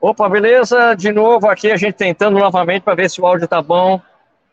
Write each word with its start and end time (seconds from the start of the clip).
Opa, 0.00 0.28
beleza? 0.28 0.94
De 0.94 1.10
novo 1.10 1.48
aqui 1.48 1.72
a 1.72 1.76
gente 1.76 1.94
tentando 1.94 2.38
novamente 2.38 2.82
para 2.82 2.94
ver 2.94 3.10
se 3.10 3.20
o 3.20 3.26
áudio 3.26 3.48
tá 3.48 3.60
bom. 3.60 4.00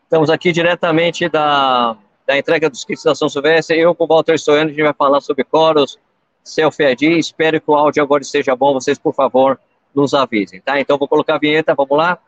Estamos 0.02 0.28
aqui 0.28 0.50
diretamente 0.50 1.28
da, 1.28 1.96
da 2.26 2.36
entrega 2.36 2.68
dos 2.68 2.84
kits 2.84 3.04
da 3.04 3.14
São 3.14 3.28
Silvestre. 3.28 3.78
Eu 3.78 3.94
com 3.94 4.04
o 4.04 4.06
Walter 4.08 4.36
Stoiano, 4.36 4.70
a 4.70 4.72
gente 4.72 4.82
vai 4.82 4.92
falar 4.92 5.20
sobre 5.20 5.44
Coros, 5.44 6.00
Selfie 6.42 6.86
ID. 6.86 7.02
Espero 7.18 7.60
que 7.60 7.70
o 7.70 7.76
áudio 7.76 8.02
agora 8.02 8.22
esteja 8.22 8.56
bom. 8.56 8.74
Vocês, 8.74 8.98
por 8.98 9.14
favor, 9.14 9.56
nos 9.94 10.14
avisem, 10.14 10.60
tá? 10.60 10.80
Então 10.80 10.98
vou 10.98 11.06
colocar 11.06 11.36
a 11.36 11.38
vinheta, 11.38 11.76
vamos 11.76 11.96
lá? 11.96 12.18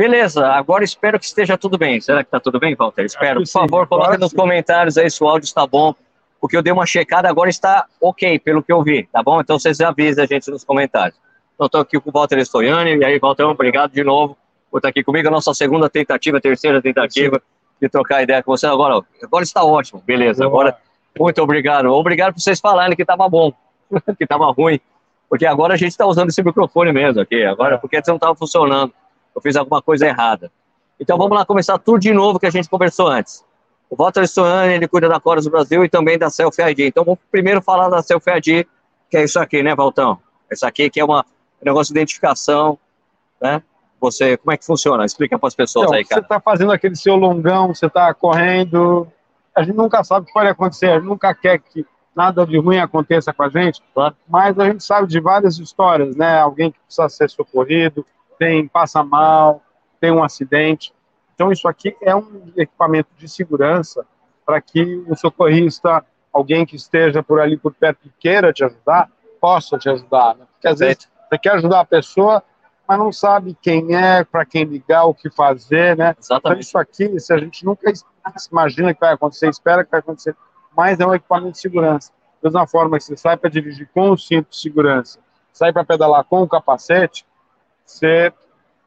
Beleza, 0.00 0.46
agora 0.46 0.82
espero 0.82 1.18
que 1.18 1.26
esteja 1.26 1.58
tudo 1.58 1.76
bem. 1.76 2.00
Será 2.00 2.24
que 2.24 2.28
está 2.28 2.40
tudo 2.40 2.58
bem, 2.58 2.74
Walter? 2.74 3.04
Espero. 3.04 3.40
Por 3.40 3.46
favor, 3.46 3.86
coloque 3.86 4.16
nos 4.16 4.32
comentários 4.32 4.96
aí 4.96 5.10
se 5.10 5.22
o 5.22 5.28
áudio 5.28 5.44
está 5.44 5.66
bom, 5.66 5.94
porque 6.40 6.56
eu 6.56 6.62
dei 6.62 6.72
uma 6.72 6.86
checada, 6.86 7.28
agora 7.28 7.50
está 7.50 7.84
ok, 8.00 8.38
pelo 8.38 8.62
que 8.62 8.72
eu 8.72 8.82
vi, 8.82 9.06
tá 9.12 9.22
bom? 9.22 9.42
Então 9.42 9.58
vocês 9.58 9.78
avisem 9.78 10.24
a 10.24 10.26
gente 10.26 10.50
nos 10.50 10.64
comentários. 10.64 11.20
Então 11.54 11.66
estou 11.66 11.82
aqui 11.82 12.00
com 12.00 12.08
o 12.08 12.12
Walter 12.14 12.40
Stoiani, 12.40 12.96
e 12.96 13.04
aí, 13.04 13.18
Walter, 13.18 13.42
obrigado 13.42 13.92
de 13.92 14.02
novo 14.02 14.38
por 14.70 14.78
estar 14.78 14.88
aqui 14.88 15.04
comigo. 15.04 15.28
A 15.28 15.32
nossa 15.32 15.52
segunda 15.52 15.90
tentativa, 15.90 16.40
terceira 16.40 16.80
tentativa 16.80 17.36
Sim. 17.36 17.42
de 17.82 17.88
trocar 17.90 18.22
ideia 18.22 18.42
com 18.42 18.56
você. 18.56 18.66
Agora, 18.66 19.04
agora 19.22 19.44
está 19.44 19.62
ótimo, 19.62 20.02
beleza. 20.06 20.46
Agora, 20.46 20.78
muito 21.18 21.42
obrigado. 21.42 21.92
Obrigado 21.92 22.32
por 22.32 22.40
vocês 22.40 22.58
falarem 22.58 22.96
que 22.96 23.02
estava 23.02 23.28
bom, 23.28 23.52
que 24.16 24.24
estava 24.24 24.50
ruim, 24.50 24.80
porque 25.28 25.44
agora 25.44 25.74
a 25.74 25.76
gente 25.76 25.90
está 25.90 26.06
usando 26.06 26.30
esse 26.30 26.42
microfone 26.42 26.90
mesmo 26.90 27.20
aqui, 27.20 27.44
agora, 27.44 27.76
porque 27.76 28.00
não 28.08 28.14
estava 28.14 28.34
funcionando 28.34 28.94
eu 29.40 29.42
fiz 29.42 29.56
alguma 29.56 29.80
coisa 29.80 30.06
errada. 30.06 30.52
Então 30.98 31.16
vamos 31.16 31.36
lá 31.36 31.44
começar 31.46 31.78
tudo 31.78 31.98
de 31.98 32.12
novo 32.12 32.38
que 32.38 32.46
a 32.46 32.50
gente 32.50 32.68
conversou 32.68 33.08
antes. 33.08 33.42
O 33.88 33.96
Walter 33.96 34.26
Stoiani, 34.28 34.74
ele 34.74 34.86
cuida 34.86 35.08
da 35.08 35.18
Coros 35.18 35.44
do 35.44 35.50
Brasil 35.50 35.84
e 35.84 35.88
também 35.88 36.18
da 36.18 36.30
Selfie 36.30 36.62
ID. 36.62 36.80
Então 36.80 37.04
vamos 37.04 37.18
primeiro 37.30 37.62
falar 37.62 37.88
da 37.88 38.02
Selfie 38.02 38.36
ID, 38.36 38.66
que 39.08 39.16
é 39.16 39.24
isso 39.24 39.40
aqui, 39.40 39.62
né, 39.62 39.74
Valtão? 39.74 40.18
Isso 40.50 40.66
aqui 40.66 40.90
que 40.90 41.00
é 41.00 41.04
uma, 41.04 41.24
um 41.60 41.64
negócio 41.64 41.92
de 41.92 41.98
identificação, 41.98 42.78
né? 43.40 43.62
Você, 44.00 44.36
como 44.36 44.52
é 44.52 44.56
que 44.56 44.64
funciona? 44.64 45.04
Explica 45.04 45.38
para 45.38 45.48
as 45.48 45.54
pessoas 45.54 45.86
então, 45.86 45.98
aí, 45.98 46.04
cara. 46.04 46.20
Você 46.20 46.24
está 46.24 46.40
fazendo 46.40 46.72
aquele 46.72 46.96
seu 46.96 47.16
longão, 47.16 47.74
você 47.74 47.86
está 47.86 48.12
correndo, 48.14 49.06
a 49.54 49.62
gente 49.62 49.76
nunca 49.76 50.04
sabe 50.04 50.24
o 50.24 50.26
que 50.26 50.32
pode 50.32 50.48
acontecer, 50.48 50.90
a 50.90 50.94
gente 50.94 51.06
nunca 51.06 51.34
quer 51.34 51.58
que 51.58 51.84
nada 52.14 52.46
de 52.46 52.58
ruim 52.58 52.78
aconteça 52.78 53.32
com 53.32 53.42
a 53.42 53.48
gente, 53.48 53.82
claro. 53.94 54.14
mas 54.28 54.58
a 54.58 54.66
gente 54.66 54.84
sabe 54.84 55.06
de 55.06 55.20
várias 55.20 55.58
histórias, 55.58 56.16
né? 56.16 56.38
Alguém 56.38 56.70
que 56.70 56.78
precisa 56.80 57.08
ser 57.08 57.30
socorrido, 57.30 58.04
tem 58.40 58.66
passa 58.66 59.04
mal, 59.04 59.62
tem 60.00 60.10
um 60.10 60.24
acidente. 60.24 60.94
Então 61.34 61.52
isso 61.52 61.68
aqui 61.68 61.94
é 62.00 62.16
um 62.16 62.50
equipamento 62.56 63.10
de 63.18 63.28
segurança 63.28 64.06
para 64.46 64.58
que 64.62 65.04
o 65.06 65.14
socorrista, 65.14 66.02
alguém 66.32 66.64
que 66.64 66.74
esteja 66.74 67.22
por 67.22 67.38
ali 67.38 67.58
por 67.58 67.74
perto 67.74 68.00
e 68.06 68.10
queira 68.18 68.50
te 68.50 68.64
ajudar, 68.64 69.10
possa 69.38 69.76
te 69.76 69.90
ajudar. 69.90 70.36
Né? 70.36 70.46
Porque 70.52 70.68
às 70.68 70.78
vezes 70.78 71.06
você 71.28 71.38
quer 71.38 71.52
ajudar 71.52 71.80
a 71.80 71.84
pessoa, 71.84 72.42
mas 72.88 72.98
não 72.98 73.12
sabe 73.12 73.56
quem 73.60 73.94
é, 73.94 74.24
para 74.24 74.46
quem 74.46 74.64
ligar, 74.64 75.04
o 75.04 75.14
que 75.14 75.30
fazer, 75.30 75.96
né? 75.96 76.16
Exatamente. 76.18 76.40
Então 76.40 76.58
isso 76.58 76.78
aqui, 76.78 77.20
se 77.20 77.32
a 77.32 77.38
gente 77.38 77.64
nunca 77.64 77.92
imagina 78.50 78.94
que 78.94 79.00
vai 79.00 79.12
acontecer, 79.12 79.48
espera 79.48 79.84
que 79.84 79.90
vai 79.90 80.00
acontecer, 80.00 80.34
mas 80.74 80.98
é 80.98 81.06
um 81.06 81.14
equipamento 81.14 81.52
de 81.52 81.60
segurança. 81.60 82.10
Da 82.42 82.48
mesma 82.48 82.66
forma 82.66 82.96
que 82.96 83.04
você 83.04 83.16
sai 83.18 83.36
para 83.36 83.50
dirigir 83.50 83.88
com 83.92 84.10
o 84.10 84.16
cinto 84.16 84.50
de 84.50 84.56
segurança, 84.56 85.20
sai 85.52 85.72
para 85.72 85.84
pedalar 85.84 86.24
com 86.24 86.42
o 86.42 86.48
capacete, 86.48 87.24
você 87.90 88.32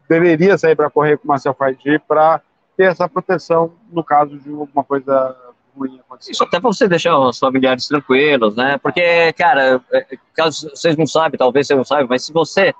deveria 0.07 0.57
sair 0.57 0.75
para 0.75 0.89
correr 0.89 1.17
com 1.17 1.25
uma 1.25 1.37
self-ID 1.37 1.99
para 2.07 2.41
ter 2.75 2.85
essa 2.85 3.07
proteção 3.07 3.73
no 3.91 4.03
caso 4.03 4.37
de 4.37 4.49
alguma 4.49 4.83
coisa 4.83 5.35
ruim 5.75 5.99
acontecer. 5.99 6.31
Isso 6.31 6.43
até 6.43 6.59
para 6.59 6.71
você 6.71 6.87
deixar 6.87 7.17
os 7.17 7.39
familiares 7.39 7.87
tranquilos, 7.87 8.55
né? 8.55 8.77
Porque, 8.77 9.33
cara, 9.33 9.81
é, 9.91 10.17
caso 10.33 10.69
vocês 10.69 10.95
não 10.97 11.07
sabem, 11.07 11.37
talvez 11.37 11.67
vocês 11.67 11.77
não 11.77 11.85
saibam, 11.85 12.07
mas 12.09 12.25
se 12.25 12.33
você 12.33 12.73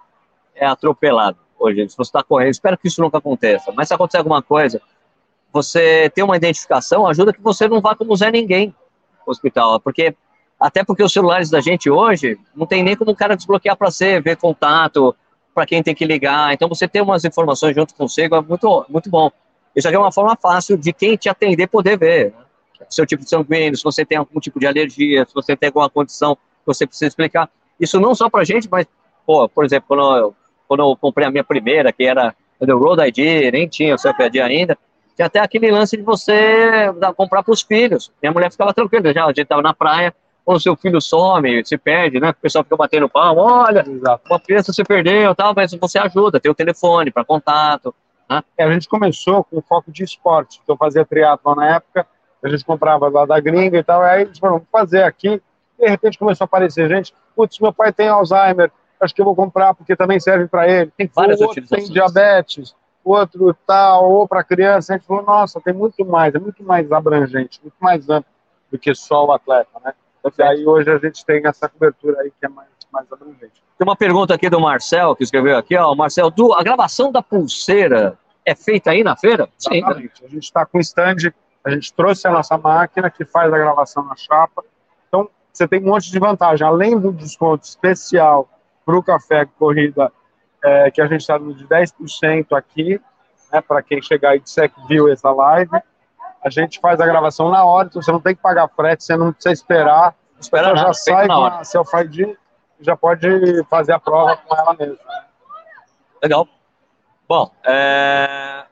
é 0.56 0.66
atropelado 0.66 1.38
hoje, 1.57 1.89
se 1.89 1.97
você 1.97 2.09
está 2.09 2.23
correndo, 2.23 2.51
espero 2.51 2.78
que 2.78 2.88
isso 2.88 3.01
nunca 3.01 3.17
aconteça, 3.17 3.72
mas 3.72 3.88
se 3.88 3.94
acontecer 3.94 4.17
alguma 4.17 4.41
coisa, 4.41 4.81
você 5.51 6.09
ter 6.09 6.23
uma 6.23 6.35
identificação 6.35 7.07
ajuda 7.07 7.33
que 7.33 7.41
você 7.41 7.67
não 7.67 7.81
vá 7.81 7.95
como 7.95 8.16
Zé 8.16 8.31
Ninguém 8.31 8.75
no 9.25 9.31
hospital, 9.31 9.79
porque 9.79 10.16
até 10.59 10.83
porque 10.83 11.03
os 11.03 11.12
celulares 11.12 11.50
da 11.50 11.62
gente 11.62 11.89
hoje 11.89 12.39
não 12.56 12.66
tem 12.66 12.83
nem 12.83 12.95
como 12.95 13.12
o 13.12 13.16
cara 13.16 13.35
desbloquear 13.35 13.75
para 13.75 13.91
você, 13.91 14.19
ver 14.19 14.38
contato, 14.38 15.16
para 15.53 15.66
quem 15.66 15.84
tem 15.84 15.94
que 15.94 16.06
ligar. 16.06 16.53
Então, 16.53 16.68
você 16.68 16.88
ter 16.88 17.02
umas 17.02 17.24
informações 17.24 17.75
junto 17.75 17.94
consigo 17.94 18.36
é 18.36 18.41
muito, 18.41 18.86
muito 18.90 19.09
bom. 19.09 19.31
Isso 19.75 19.88
aqui 19.88 19.96
é 19.96 20.00
uma 20.00 20.12
forma 20.12 20.36
fácil 20.36 20.78
de 20.78 20.94
quem 20.94 21.16
te 21.16 21.30
atender 21.30 21.68
poder 21.68 21.97
ver. 21.97 22.34
Né? 22.80 22.86
Seu 22.90 23.06
tipo 23.06 23.24
de 23.24 23.30
sanguíneo, 23.30 23.75
se 23.75 23.84
você 23.84 24.06
tem 24.06 24.18
algum 24.18 24.40
tipo 24.40 24.59
de 24.59 24.68
alergia, 24.68 25.25
se 25.25 25.34
você 25.34 25.56
tem 25.56 25.68
alguma 25.68 25.90
condição 25.90 26.36
que 26.36 26.66
você 26.66 26.86
precisa 26.86 27.08
explicar. 27.08 27.50
Isso 27.80 28.00
não 28.00 28.13
só 28.13 28.30
para 28.30 28.44
gente, 28.44 28.68
mas, 28.69 28.86
pô, 29.25 29.47
por 29.50 29.66
exemplo, 29.66 29.88
quando 29.88 30.18
eu, 30.18 30.36
quando 30.68 30.80
eu 30.81 30.96
comprei 30.96 31.28
a 31.28 31.31
minha 31.31 31.44
primeira, 31.44 31.92
que 31.92 32.03
era 32.03 32.36
o 32.59 32.78
Road 32.78 33.02
ID, 33.08 33.52
nem 33.52 33.68
tinha 33.68 33.96
o 33.96 33.97
CFD 33.97 34.42
ainda, 34.42 34.78
tinha 35.16 35.25
até 35.25 35.40
aquele 35.40 35.72
lance 35.72 35.97
de 35.97 36.03
você 36.03 36.92
comprar 37.16 37.44
para 37.44 37.52
os 37.52 37.62
filhos. 37.62 38.12
Minha 38.22 38.31
mulher 38.31 38.52
ficava 38.52 38.74
tranquila, 38.74 39.13
já 39.13 39.25
a 39.25 39.28
gente 39.30 39.42
estava 39.42 39.62
na 39.62 39.74
praia, 39.74 40.13
quando 40.46 40.62
seu 40.62 40.76
filho 40.76 41.00
some, 41.00 41.66
se 41.66 41.78
perde, 41.78 42.20
né? 42.20 42.31
O 42.31 42.34
pessoal 42.34 42.64
fica 42.64 42.76
batendo 42.76 43.08
pau, 43.08 43.38
olha, 43.38 43.86
Exato. 43.88 44.24
uma 44.30 44.40
criança 44.40 44.74
se 44.74 44.84
perdeu, 44.84 45.34
tal, 45.34 45.54
mas 45.56 45.72
você 45.74 45.98
ajuda, 45.98 46.40
tem 46.40 46.52
o 46.52 46.56
telefone 46.56 47.12
para 47.12 47.24
contato. 47.24 47.96
Né? 48.30 48.44
É, 48.58 48.64
a 48.66 48.72
gente 48.72 48.88
começou 48.88 49.44
com 49.44 49.62
foco 49.62 49.92
de 49.92 50.04
esporte, 50.04 50.59
então 50.64 50.76
fazia 50.76 51.06
triatlo 51.06 51.56
na 51.56 51.76
época, 51.76 52.06
a 52.44 52.50
gente 52.50 52.66
comprava 52.66 53.08
lá 53.08 53.26
da 53.26 53.40
gringa 53.40 53.78
e 53.78 53.84
tal, 53.84 54.02
aí 54.02 54.26
gente 54.26 54.40
falou, 54.40 54.58
vamos 54.58 54.70
fazer 54.70 55.04
aqui, 55.04 55.42
de 55.80 55.90
repente 55.90 56.20
começou 56.20 56.44
a 56.44 56.46
aparecer 56.46 56.90
gente, 56.90 57.14
putz, 57.36 57.60
meu 57.60 57.74
pai 57.74 57.94
tem 57.94 58.10
Alzheimer, 58.10 58.70
acho 59.00 59.16
que 59.16 59.22
eu 59.22 59.25
vou 59.25 59.36
comprar 59.36 59.74
porque 59.74 59.96
também 59.96 60.20
serve 60.20 60.48
para 60.48 60.70
ele. 60.70 60.92
Tem 60.98 61.10
várias 61.14 61.40
o 61.40 61.46
outro 61.46 61.68
tem 61.68 61.86
diabetes, 61.86 62.75
outro 63.04 63.56
tal, 63.66 64.12
ou 64.12 64.28
para 64.28 64.44
criança, 64.44 64.94
a 64.94 64.98
gente 64.98 65.08
falou, 65.08 65.24
nossa, 65.24 65.60
tem 65.62 65.74
muito 65.74 66.06
mais, 66.06 66.36
é 66.36 66.40
muito 66.40 66.64
mais 66.64 66.92
abrangente, 66.92 67.60
muito 67.62 67.75
mais 67.80 68.10
amplo 68.10 68.31
do 68.72 68.78
que 68.78 68.94
só 68.94 69.25
o 69.25 69.31
atleta, 69.31 69.70
né? 69.84 69.94
Aí 70.41 70.66
hoje 70.66 70.89
a 70.89 70.97
gente 70.97 71.25
tem 71.25 71.41
essa 71.45 71.67
cobertura 71.67 72.22
aí 72.22 72.31
que 72.31 72.45
é 72.45 72.50
mais, 72.50 72.69
mais 72.91 73.11
abrangente. 73.11 73.61
Tem 73.78 73.88
uma 73.88 73.95
pergunta 73.95 74.34
aqui 74.34 74.50
do 74.50 74.59
Marcel, 74.59 75.16
que 75.16 75.23
escreveu 75.23 75.57
aqui, 75.57 75.75
ó. 75.75 75.94
Marcel, 75.94 76.29
do, 76.29 76.53
a 76.53 76.63
gravação 76.63 77.11
da 77.11 77.22
pulseira 77.22 78.17
é 78.45 78.56
feita 78.56 78.91
aí 78.91 79.03
na 79.03 79.16
feira? 79.16 79.50
Sim. 79.57 79.78
Exatamente. 79.78 80.19
Sim. 80.19 80.25
A 80.25 80.29
gente 80.29 80.44
está 80.44 80.66
com 80.66 80.79
stand, 80.79 81.33
a 81.63 81.69
gente 81.69 81.94
trouxe 81.94 82.28
a 82.28 82.31
nossa 82.31 82.57
máquina 82.57 83.09
que 83.09 83.25
faz 83.25 83.51
a 83.51 83.57
gravação 83.57 84.03
na 84.03 84.16
chapa. 84.16 84.63
Então, 85.07 85.29
você 85.51 85.67
tem 85.67 85.81
um 85.81 85.88
monte 85.88 86.12
de 86.12 86.19
vantagem. 86.19 86.66
Além 86.66 86.97
do 86.97 87.12
desconto 87.12 87.66
especial 87.66 88.50
para 88.85 88.97
o 88.97 89.03
café 89.03 89.45
corrida, 89.45 90.12
é, 90.63 90.91
que 90.91 91.01
a 91.01 91.07
gente 91.07 91.22
está 91.22 91.38
dando 91.38 91.53
de 91.53 91.67
10% 91.67 92.56
aqui, 92.56 93.00
né, 93.51 93.62
para 93.62 93.81
quem 93.81 94.01
chegar 94.01 94.35
e 94.35 94.39
disser 94.39 94.69
que 94.69 94.88
viu 94.88 95.12
essa 95.12 95.31
live, 95.31 95.72
a 96.44 96.50
gente 96.50 96.80
faz 96.80 97.00
a 97.00 97.06
gravação 97.06 97.50
na 97.50 97.64
hora, 97.64 97.88
então 97.88 98.02
você 98.02 98.12
não 98.12 98.20
tem 98.20 98.36
que 98.36 98.42
pagar 98.42 98.68
frete, 98.68 99.04
você 99.04 99.16
não 99.16 99.31
precisa 99.31 99.54
esperar. 99.54 100.14
Espera 100.40 100.76
já 100.76 100.94
sai 100.94 101.28
com 101.28 101.46
a 101.46 101.64
self-ID 101.64 102.20
e 102.20 102.38
já 102.81 102.98
pode 102.98 103.64
fazer 103.70 103.94
a 103.94 104.00
prova 104.00 104.36
com 104.36 104.56
ela 104.56 104.74
mesma. 104.74 104.98
Legal. 106.22 106.48
Bom, 107.28 107.50
é... 107.66 108.66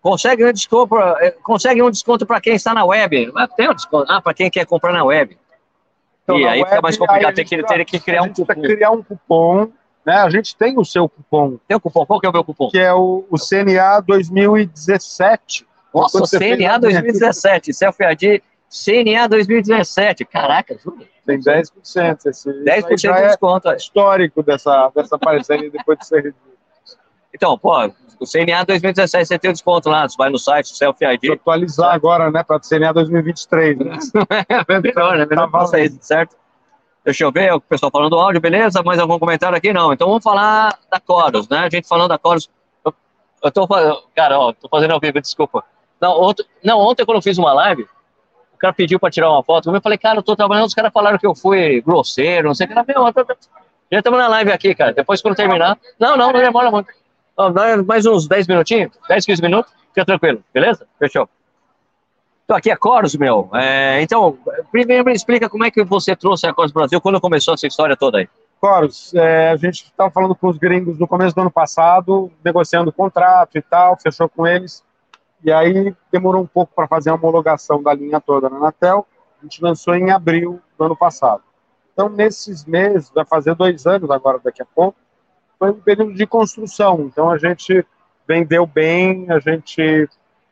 consegue, 0.00 0.44
um 0.44 0.52
desconto, 0.52 0.96
é, 0.96 1.30
consegue 1.30 1.82
um 1.82 1.90
desconto 1.90 2.24
para 2.24 2.40
quem 2.40 2.54
está 2.54 2.72
na 2.72 2.84
web? 2.84 3.30
Tem 3.56 3.68
um 3.68 3.74
desconto 3.74 4.10
ah, 4.10 4.22
para 4.22 4.32
quem 4.32 4.50
quer 4.50 4.64
comprar 4.64 4.92
na 4.92 5.04
web. 5.04 5.38
Então, 6.24 6.38
e 6.38 6.46
aí 6.46 6.60
web, 6.60 6.70
fica 6.70 6.82
mais 6.82 6.96
complicado, 6.96 7.34
tem 7.34 7.44
que, 7.44 7.62
ter 7.62 7.84
que 7.84 8.00
criar 8.00 8.22
um 8.22 8.32
cupom. 8.32 8.62
criar 8.62 8.90
um 8.90 9.02
cupom, 9.02 9.70
né? 10.04 10.16
A 10.16 10.30
gente 10.30 10.56
tem 10.56 10.78
o 10.78 10.84
seu 10.84 11.06
cupom. 11.10 11.58
Tem 11.68 11.76
o 11.76 11.80
cupom? 11.80 12.06
Qual 12.06 12.20
que 12.20 12.26
é 12.26 12.30
o 12.30 12.32
meu 12.32 12.44
cupom? 12.44 12.70
Que 12.70 12.78
é 12.78 12.94
o, 12.94 13.26
o 13.30 13.36
CNA 13.36 14.00
2017. 14.00 15.67
Nossa, 15.94 16.38
CNA 16.38 16.78
2017, 16.78 17.72
Selfie 17.72 18.04
ID 18.04 18.42
CNA 18.70 19.28
2017. 19.28 20.24
Caraca, 20.26 20.78
juro. 20.78 20.98
Tem 21.26 21.38
10%. 21.38 22.26
Esse, 22.26 22.50
10% 22.50 22.94
de 22.96 23.08
é 23.08 23.26
desconto. 23.28 23.68
É 23.68 23.76
histórico 23.76 24.42
dessa, 24.42 24.90
dessa 24.94 25.18
parceria 25.18 25.70
depois 25.70 25.98
de 25.98 26.06
ser. 26.06 26.34
Então, 27.34 27.58
pô, 27.58 27.86
o 28.20 28.24
CNA 28.26 28.64
2017 28.64 29.26
você 29.26 29.38
tem 29.38 29.50
o 29.50 29.52
desconto 29.52 29.88
lá, 29.88 30.08
você 30.08 30.16
vai 30.16 30.30
no 30.30 30.38
site, 30.38 30.76
Selfie 30.76 31.06
ID. 31.06 31.26
Vou 31.26 31.34
atualizar 31.34 31.94
agora, 31.94 32.30
né, 32.30 32.42
para 32.42 32.56
o 32.56 32.60
CNA 32.60 32.92
2023. 32.92 33.78
Né? 33.78 33.98
é 34.48 34.80
melhor, 34.80 35.18
né? 35.18 35.26
Melhor 35.26 35.50
tá 35.70 35.78
isso, 35.80 35.98
certo? 36.00 36.36
Deixa 37.04 37.24
eu 37.24 37.32
ver 37.32 37.52
o 37.54 37.60
pessoal 37.60 37.90
falando 37.90 38.10
do 38.10 38.18
áudio, 38.18 38.40
beleza? 38.40 38.82
Mais 38.82 38.98
algum 38.98 39.18
comentário 39.18 39.56
aqui? 39.56 39.72
Não. 39.72 39.92
Então 39.92 40.08
vamos 40.08 40.22
falar 40.22 40.78
da 40.90 41.00
Coros, 41.00 41.48
né? 41.48 41.58
A 41.58 41.70
gente 41.70 41.88
falando 41.88 42.08
da 42.08 42.18
Coros. 42.18 42.50
Eu, 42.84 42.92
eu 43.44 43.50
tô. 43.50 43.66
Cara, 44.14 44.38
ó, 44.38 44.52
tô 44.52 44.68
fazendo 44.68 44.92
ao 44.92 45.00
vivo, 45.00 45.20
desculpa. 45.20 45.64
Não, 46.00 46.20
ontem, 46.20 46.44
não, 46.62 46.78
ontem 46.78 47.04
quando 47.04 47.16
eu 47.16 47.22
fiz 47.22 47.38
uma 47.38 47.52
live, 47.52 47.86
o 48.54 48.58
cara 48.58 48.72
pediu 48.72 48.98
para 48.98 49.10
tirar 49.10 49.30
uma 49.30 49.42
foto, 49.42 49.72
eu 49.72 49.80
falei, 49.80 49.98
cara, 49.98 50.18
eu 50.18 50.22
tô 50.22 50.34
trabalhando, 50.34 50.66
os 50.66 50.74
caras 50.74 50.92
falaram 50.92 51.18
que 51.18 51.26
eu 51.26 51.34
fui 51.34 51.80
grosseiro, 51.80 52.48
não 52.48 52.54
sei 52.54 52.66
o 52.66 52.68
que, 52.68 52.74
já 53.90 53.98
estamos 53.98 54.18
na 54.18 54.28
live 54.28 54.52
aqui, 54.52 54.74
cara, 54.74 54.92
depois 54.92 55.22
quando 55.22 55.36
terminar, 55.36 55.78
não, 55.98 56.16
não, 56.16 56.32
não 56.32 56.40
demora 56.40 56.70
muito, 56.70 56.88
mais 57.86 58.04
uns 58.04 58.26
10 58.26 58.46
minutinhos, 58.46 58.92
10, 59.08 59.24
15 59.24 59.42
minutos, 59.42 59.72
fica 59.88 60.04
tranquilo, 60.04 60.42
beleza? 60.52 60.86
Fechou. 60.98 61.28
Então, 62.48 62.56
aqui 62.56 62.70
é 62.70 62.76
Coros, 62.76 63.14
meu. 63.14 63.50
É, 63.52 64.00
então, 64.00 64.38
primeiro 64.72 65.04
me 65.04 65.12
explica 65.12 65.50
como 65.50 65.64
é 65.64 65.70
que 65.70 65.84
você 65.84 66.16
trouxe 66.16 66.46
a 66.46 66.54
Coros 66.54 66.72
Brasil, 66.72 66.98
quando 66.98 67.20
começou 67.20 67.52
essa 67.52 67.66
história 67.66 67.94
toda 67.94 68.18
aí. 68.18 68.28
Coros, 68.58 69.14
é, 69.14 69.50
a 69.50 69.56
gente 69.56 69.84
estava 69.84 70.10
falando 70.10 70.34
com 70.34 70.48
os 70.48 70.56
gringos 70.56 70.98
no 70.98 71.06
começo 71.06 71.34
do 71.34 71.42
ano 71.42 71.50
passado, 71.50 72.32
negociando 72.42 72.90
contrato 72.90 73.58
e 73.58 73.60
tal, 73.60 73.98
fechou 74.00 74.30
com 74.30 74.46
eles. 74.46 74.82
E 75.44 75.52
aí 75.52 75.94
demorou 76.10 76.42
um 76.42 76.46
pouco 76.46 76.72
para 76.74 76.88
fazer 76.88 77.10
a 77.10 77.14
homologação 77.14 77.82
da 77.82 77.94
linha 77.94 78.20
toda 78.20 78.48
na 78.48 78.56
Anatel. 78.56 79.06
A 79.40 79.44
gente 79.44 79.62
lançou 79.62 79.94
em 79.94 80.10
abril 80.10 80.60
do 80.76 80.84
ano 80.84 80.96
passado. 80.96 81.42
Então, 81.92 82.08
nesses 82.08 82.64
meses, 82.64 83.10
vai 83.10 83.24
fazer 83.24 83.54
dois 83.54 83.86
anos 83.86 84.10
agora, 84.10 84.38
daqui 84.38 84.62
a 84.62 84.66
pouco, 84.66 84.98
foi 85.58 85.70
um 85.70 85.80
período 85.80 86.14
de 86.14 86.26
construção. 86.26 87.00
Então, 87.00 87.30
a 87.30 87.38
gente 87.38 87.84
vendeu 88.26 88.66
bem, 88.66 89.26
a 89.30 89.38
gente 89.38 90.08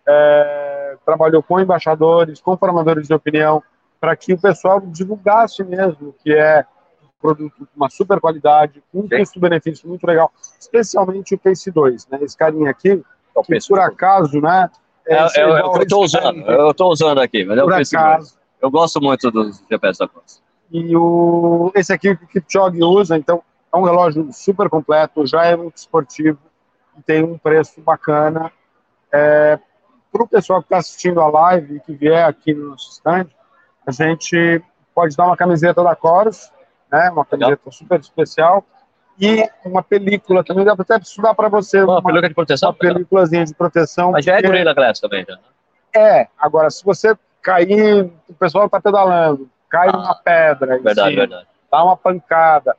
é, 0.06 0.96
trabalhou 1.04 1.42
com 1.42 1.60
embaixadores, 1.60 2.40
com 2.40 2.56
formadores 2.56 3.06
de 3.06 3.14
opinião, 3.14 3.62
para 4.00 4.16
que 4.16 4.32
o 4.32 4.40
pessoal 4.40 4.80
divulgasse 4.80 5.62
mesmo 5.64 6.14
que 6.22 6.32
é 6.32 6.64
um 7.02 7.08
produto 7.20 7.58
com 7.58 7.76
uma 7.76 7.90
super 7.90 8.20
qualidade, 8.20 8.82
com 8.92 9.00
um 9.00 9.08
custo-benefício 9.08 9.88
muito 9.88 10.06
legal, 10.06 10.32
especialmente 10.58 11.34
o 11.34 11.38
Pace 11.38 11.70
2, 11.70 12.08
né? 12.08 12.18
Esse 12.22 12.36
carinha 12.36 12.70
aqui, 12.70 13.02
é 13.40 13.42
que 13.42 13.68
por 13.68 13.80
acaso, 13.80 14.40
né? 14.40 14.70
É, 15.06 15.14
é, 15.14 15.18
é, 15.18 15.40
é 15.40 15.60
eu 15.60 15.82
estou 15.82 16.04
usando, 16.04 16.40
eu 16.50 16.70
estou 16.70 16.92
usando 16.92 17.20
aqui, 17.20 17.44
mas 17.44 17.58
é 17.58 17.64
o 17.64 17.68
Pace 17.68 17.96
acaso. 17.96 18.30
2. 18.34 18.38
Eu 18.62 18.70
gosto 18.70 19.00
muito 19.00 19.30
dos 19.30 19.62
GPS 19.70 19.98
da 19.98 20.08
Costa. 20.08 20.42
E 20.70 20.96
o, 20.96 21.70
esse 21.74 21.92
aqui 21.92 22.16
que 22.16 22.24
o 22.24 22.28
Kipchoge 22.28 22.82
usa, 22.82 23.16
então, 23.16 23.42
é 23.72 23.76
um 23.76 23.84
relógio 23.84 24.28
super 24.32 24.68
completo, 24.68 25.26
já 25.26 25.44
é 25.44 25.54
muito 25.54 25.76
esportivo, 25.76 26.38
e 26.98 27.02
tem 27.02 27.22
um 27.22 27.38
preço 27.38 27.80
bacana. 27.80 28.50
É, 29.12 29.58
para 30.10 30.22
o 30.22 30.28
pessoal 30.28 30.60
que 30.60 30.66
está 30.66 30.78
assistindo 30.78 31.20
a 31.20 31.28
live 31.28 31.76
e 31.76 31.80
que 31.80 31.92
vier 31.92 32.24
aqui 32.24 32.54
no 32.54 32.70
nosso 32.70 32.90
stand, 32.90 33.26
a 33.86 33.92
gente 33.92 34.62
pode 34.94 35.14
dar 35.16 35.26
uma 35.26 35.36
camiseta 35.36 35.82
da 35.82 35.94
Coros, 35.94 36.50
né, 36.90 37.10
uma 37.10 37.24
camiseta 37.24 37.60
Legal. 37.60 37.72
super 37.72 38.00
especial, 38.00 38.64
e 39.18 39.48
uma 39.64 39.82
película 39.82 40.44
também, 40.44 40.64
dá 40.64 40.72
até 40.72 40.96
estudar 40.98 41.34
para 41.34 41.48
você. 41.48 41.82
Uma, 41.82 41.94
uma 41.94 42.02
película 42.02 42.28
de 42.28 42.34
proteção? 42.34 42.70
Uma 42.70 42.74
películazinha 42.74 43.44
de 43.44 43.54
proteção. 43.54 44.12
Mas 44.12 44.24
já 44.24 44.36
é 44.36 44.42
Gorilla 44.42 44.74
Glass 44.74 45.00
também. 45.00 45.24
Né? 45.26 45.36
É, 45.94 46.28
agora, 46.38 46.68
se 46.70 46.84
você 46.84 47.16
cair, 47.42 48.10
o 48.28 48.34
pessoal 48.34 48.66
está 48.66 48.80
pedalando, 48.80 49.48
cai 49.70 49.88
ah, 49.88 49.92
numa 49.92 50.14
pedra, 50.14 50.78
verdade, 50.78 51.16
verdade. 51.16 51.46
dá 51.70 51.84
uma 51.84 51.96
pancada, 51.96 52.76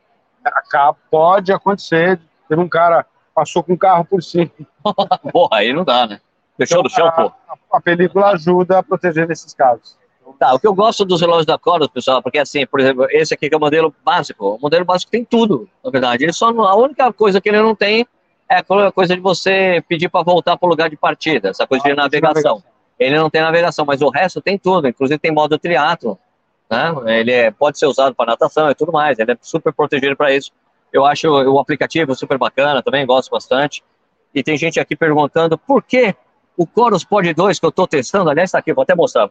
pode 1.09 1.51
acontecer, 1.51 2.19
teve 2.47 2.61
um 2.61 2.69
cara 2.69 3.05
passou 3.33 3.63
com 3.63 3.73
o 3.73 3.77
carro 3.77 4.03
por 4.03 4.21
cima. 4.21 4.51
Porra, 5.31 5.57
aí 5.57 5.71
não 5.71 5.83
dá, 5.83 6.07
né? 6.07 6.19
Fechou 6.57 6.79
então, 6.79 6.83
do 6.83 6.89
chão, 6.89 7.11
pô. 7.11 7.31
A, 7.47 7.77
a 7.77 7.81
película 7.81 8.31
ajuda 8.31 8.79
a 8.79 8.83
proteger 8.83 9.27
nesses 9.27 9.53
casos. 9.53 9.96
Tá, 10.39 10.53
o 10.53 10.59
que 10.59 10.67
eu 10.67 10.73
gosto 10.73 11.05
dos 11.05 11.21
relógios 11.21 11.45
da 11.45 11.57
Coros, 11.57 11.87
pessoal, 11.87 12.21
porque 12.21 12.37
assim, 12.37 12.65
por 12.65 12.79
exemplo, 12.79 13.07
esse 13.09 13.33
aqui 13.33 13.49
que 13.49 13.55
é 13.55 13.57
o 13.57 13.61
modelo 13.61 13.93
básico, 14.03 14.55
o 14.55 14.59
modelo 14.59 14.85
básico 14.85 15.11
tem 15.11 15.23
tudo, 15.23 15.69
na 15.83 15.89
verdade. 15.89 16.23
Ele 16.23 16.33
só 16.33 16.49
a 16.49 16.75
única 16.75 17.11
coisa 17.13 17.41
que 17.41 17.49
ele 17.49 17.61
não 17.61 17.75
tem 17.75 18.05
é 18.49 18.57
a 18.57 18.91
coisa 18.91 19.15
de 19.15 19.21
você 19.21 19.83
pedir 19.87 20.09
para 20.09 20.23
voltar 20.23 20.57
para 20.57 20.65
o 20.67 20.69
lugar 20.69 20.89
de 20.89 20.97
partida, 20.97 21.49
essa 21.49 21.65
coisa 21.65 21.83
ah, 21.85 21.89
de 21.89 21.95
navegação. 21.95 22.33
navegação. 22.33 22.63
Ele 22.99 23.17
não 23.17 23.29
tem 23.29 23.41
navegação, 23.41 23.85
mas 23.85 24.01
o 24.01 24.09
resto 24.09 24.41
tem 24.41 24.57
tudo, 24.57 24.87
inclusive 24.87 25.19
tem 25.19 25.31
modo 25.31 25.57
triatlo, 25.57 26.17
né? 26.69 26.93
Ele 27.19 27.31
é, 27.31 27.51
pode 27.51 27.77
ser 27.77 27.85
usado 27.85 28.15
para 28.15 28.31
natação 28.31 28.69
e 28.69 28.75
tudo 28.75 28.91
mais, 28.91 29.19
ele 29.19 29.31
é 29.31 29.37
super 29.41 29.73
protegido 29.73 30.15
para 30.15 30.33
isso. 30.33 30.51
Eu 30.91 31.05
acho 31.05 31.29
o 31.29 31.59
aplicativo 31.59 32.15
super 32.15 32.37
bacana, 32.37 32.81
também 32.81 33.05
gosto 33.05 33.29
bastante. 33.29 33.83
E 34.33 34.41
tem 34.41 34.57
gente 34.57 34.79
aqui 34.79 34.95
perguntando 34.95 35.57
por 35.57 35.83
que 35.83 36.15
o 36.55 36.65
Chorus 36.65 37.03
Pod 37.03 37.31
2 37.33 37.59
que 37.59 37.65
eu 37.65 37.69
estou 37.69 37.87
testando, 37.87 38.29
aliás, 38.29 38.49
está 38.49 38.59
aqui, 38.59 38.73
vou 38.73 38.83
até 38.83 38.95
mostrar. 38.95 39.27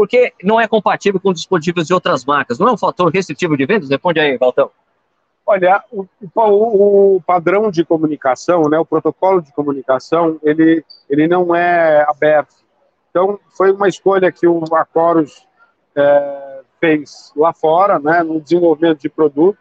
Porque 0.00 0.32
não 0.42 0.58
é 0.58 0.66
compatível 0.66 1.20
com 1.20 1.30
dispositivos 1.30 1.86
de 1.86 1.92
outras 1.92 2.24
marcas. 2.24 2.58
Não 2.58 2.68
é 2.68 2.72
um 2.72 2.78
fator 2.78 3.12
restritivo 3.12 3.54
de 3.54 3.66
vendas? 3.66 3.90
Responde 3.90 4.18
aí, 4.18 4.38
Valtão. 4.38 4.70
Olha, 5.44 5.84
o, 5.92 6.06
o, 6.34 7.16
o, 7.16 7.20
padrão 7.20 7.70
de 7.70 7.84
comunicação, 7.84 8.62
né, 8.62 8.78
o 8.78 8.84
protocolo 8.86 9.42
de 9.42 9.52
comunicação, 9.52 10.40
ele, 10.42 10.82
ele 11.06 11.28
não 11.28 11.54
é 11.54 12.02
aberto. 12.08 12.54
Então, 13.10 13.38
foi 13.54 13.72
uma 13.72 13.88
escolha 13.88 14.32
que 14.32 14.46
o 14.46 14.64
Acoros 14.74 15.46
é, 15.94 16.60
fez 16.80 17.30
lá 17.36 17.52
fora, 17.52 17.98
né, 17.98 18.22
no 18.22 18.40
desenvolvimento 18.40 19.02
de 19.02 19.10
produto. 19.10 19.58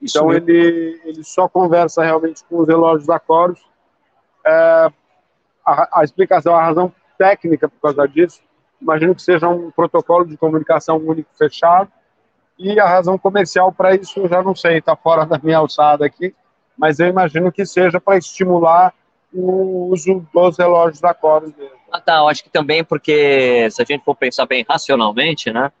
Então, 0.00 0.32
ele, 0.32 1.00
ele 1.04 1.24
só 1.24 1.48
conversa 1.48 2.04
realmente 2.04 2.44
com 2.44 2.60
os 2.60 2.68
relógios 2.68 3.08
da 3.08 3.18
Coros. 3.18 3.58
É, 4.46 4.92
a, 5.66 5.98
a, 5.98 6.04
explicação, 6.04 6.54
a 6.54 6.62
razão 6.62 6.94
técnica 7.18 7.68
por 7.68 7.80
causa 7.80 8.06
disso, 8.06 8.40
imagino 8.82 9.14
que 9.14 9.22
seja 9.22 9.48
um 9.48 9.70
protocolo 9.70 10.26
de 10.26 10.36
comunicação 10.36 10.96
único 10.96 11.30
fechado. 11.38 11.90
E 12.58 12.78
a 12.78 12.86
razão 12.86 13.16
comercial 13.16 13.72
para 13.72 13.94
isso 13.94 14.20
eu 14.20 14.28
já 14.28 14.42
não 14.42 14.54
sei, 14.54 14.78
está 14.78 14.94
fora 14.94 15.24
da 15.24 15.38
minha 15.42 15.58
alçada 15.58 16.04
aqui, 16.04 16.34
mas 16.76 17.00
eu 17.00 17.06
imagino 17.06 17.50
que 17.50 17.64
seja 17.64 18.00
para 18.00 18.18
estimular 18.18 18.92
o 19.32 19.88
uso 19.90 20.26
dos 20.32 20.58
relógios 20.58 21.00
da 21.00 21.14
Coros 21.14 21.54
mesmo. 21.56 21.76
Ah, 21.90 22.00
tá. 22.00 22.18
Eu 22.18 22.28
acho 22.28 22.42
que 22.44 22.50
também 22.50 22.84
porque, 22.84 23.68
se 23.70 23.82
a 23.82 23.84
gente 23.84 24.04
for 24.04 24.14
pensar 24.14 24.46
bem 24.46 24.64
racionalmente, 24.68 25.50
né? 25.50 25.72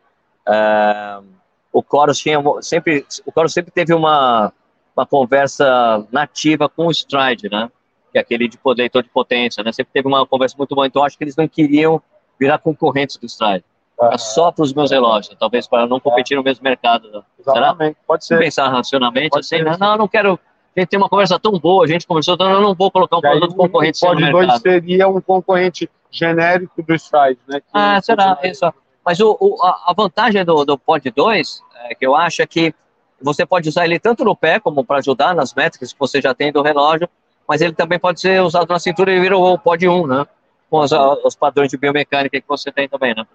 Uh, 0.48 1.24
o 1.72 1.82
Coros 1.82 2.18
tinha 2.18 2.38
sempre, 2.60 3.06
o 3.26 3.32
Coros 3.32 3.52
sempre 3.52 3.70
teve 3.70 3.94
uma, 3.94 4.52
uma 4.96 5.06
conversa 5.06 6.06
nativa 6.10 6.68
com 6.68 6.86
o 6.86 6.90
Stride, 6.90 7.50
né? 7.50 7.70
Que 8.10 8.18
é 8.18 8.20
aquele 8.20 8.48
de 8.48 8.58
poder, 8.58 8.90
de 8.90 9.08
potência, 9.08 9.62
né? 9.62 9.72
Sempre 9.72 9.92
teve 9.92 10.08
uma 10.08 10.26
conversa 10.26 10.56
muito 10.56 10.74
boa. 10.74 10.86
Então, 10.86 11.04
acho 11.04 11.16
que 11.16 11.24
eles 11.24 11.36
não 11.36 11.46
queriam 11.46 12.02
virar 12.42 12.58
concorrentes 12.58 13.16
do 13.16 13.26
Stride. 13.26 13.64
Ah, 14.00 14.18
só 14.18 14.50
para 14.50 14.64
os 14.64 14.72
meus 14.72 14.90
relógios, 14.90 15.36
talvez 15.38 15.68
para 15.68 15.86
não 15.86 16.00
competir 16.00 16.36
no 16.36 16.42
mesmo 16.42 16.64
mercado. 16.64 17.24
Exatamente, 17.38 17.94
Será? 17.94 18.04
pode 18.06 18.24
ser. 18.24 18.38
Pensar 18.38 18.68
racionalmente, 18.68 19.30
pode 19.30 19.46
assim, 19.46 19.62
né? 19.62 19.76
não, 19.78 19.96
não 19.96 20.08
quero 20.08 20.40
a 20.74 20.80
gente 20.80 20.88
tem 20.88 20.98
uma 20.98 21.08
conversa 21.08 21.38
tão 21.38 21.52
boa, 21.58 21.84
a 21.84 21.86
gente 21.86 22.06
conversou, 22.06 22.34
então 22.34 22.50
eu 22.50 22.62
não 22.62 22.74
vou 22.74 22.90
colocar 22.90 23.18
um 23.18 23.20
produto 23.20 23.54
concorrente 23.54 24.02
no 24.02 24.14
mercado. 24.14 24.32
Pod 24.32 24.46
2 24.46 24.62
seria 24.62 25.06
um 25.06 25.20
concorrente 25.20 25.88
genérico 26.10 26.82
do 26.82 26.94
Stride, 26.94 27.38
né? 27.46 27.60
Que 27.60 27.66
ah, 27.74 28.00
será? 28.02 28.38
Isso. 28.42 28.72
Mas 29.04 29.20
o, 29.20 29.36
o, 29.38 29.62
a 29.62 29.92
vantagem 29.94 30.42
do, 30.44 30.64
do 30.64 30.78
Pod 30.78 31.10
2, 31.10 31.62
é, 31.84 31.94
que 31.94 32.06
eu 32.06 32.16
acho 32.16 32.40
é 32.40 32.46
que 32.46 32.74
você 33.20 33.44
pode 33.44 33.68
usar 33.68 33.84
ele 33.84 33.98
tanto 33.98 34.24
no 34.24 34.34
pé, 34.34 34.58
como 34.58 34.82
para 34.82 34.98
ajudar 34.98 35.34
nas 35.34 35.52
métricas 35.52 35.92
que 35.92 35.98
você 35.98 36.22
já 36.22 36.34
tem 36.34 36.50
do 36.50 36.62
relógio, 36.62 37.06
mas 37.46 37.60
ele 37.60 37.74
também 37.74 37.98
pode 37.98 38.20
ser 38.20 38.40
usado 38.40 38.68
na 38.70 38.78
cintura 38.78 39.12
e 39.12 39.20
vira 39.20 39.36
o 39.36 39.58
Pod 39.58 39.86
1, 39.86 40.06
né? 40.06 40.26
Com 40.72 40.78
os, 40.78 40.90
os 41.22 41.36
padrões 41.36 41.70
de 41.70 41.76
biomecânica 41.76 42.40
que 42.40 42.48
você 42.48 42.72
tem 42.72 42.88
também, 42.88 43.14
né? 43.14 43.26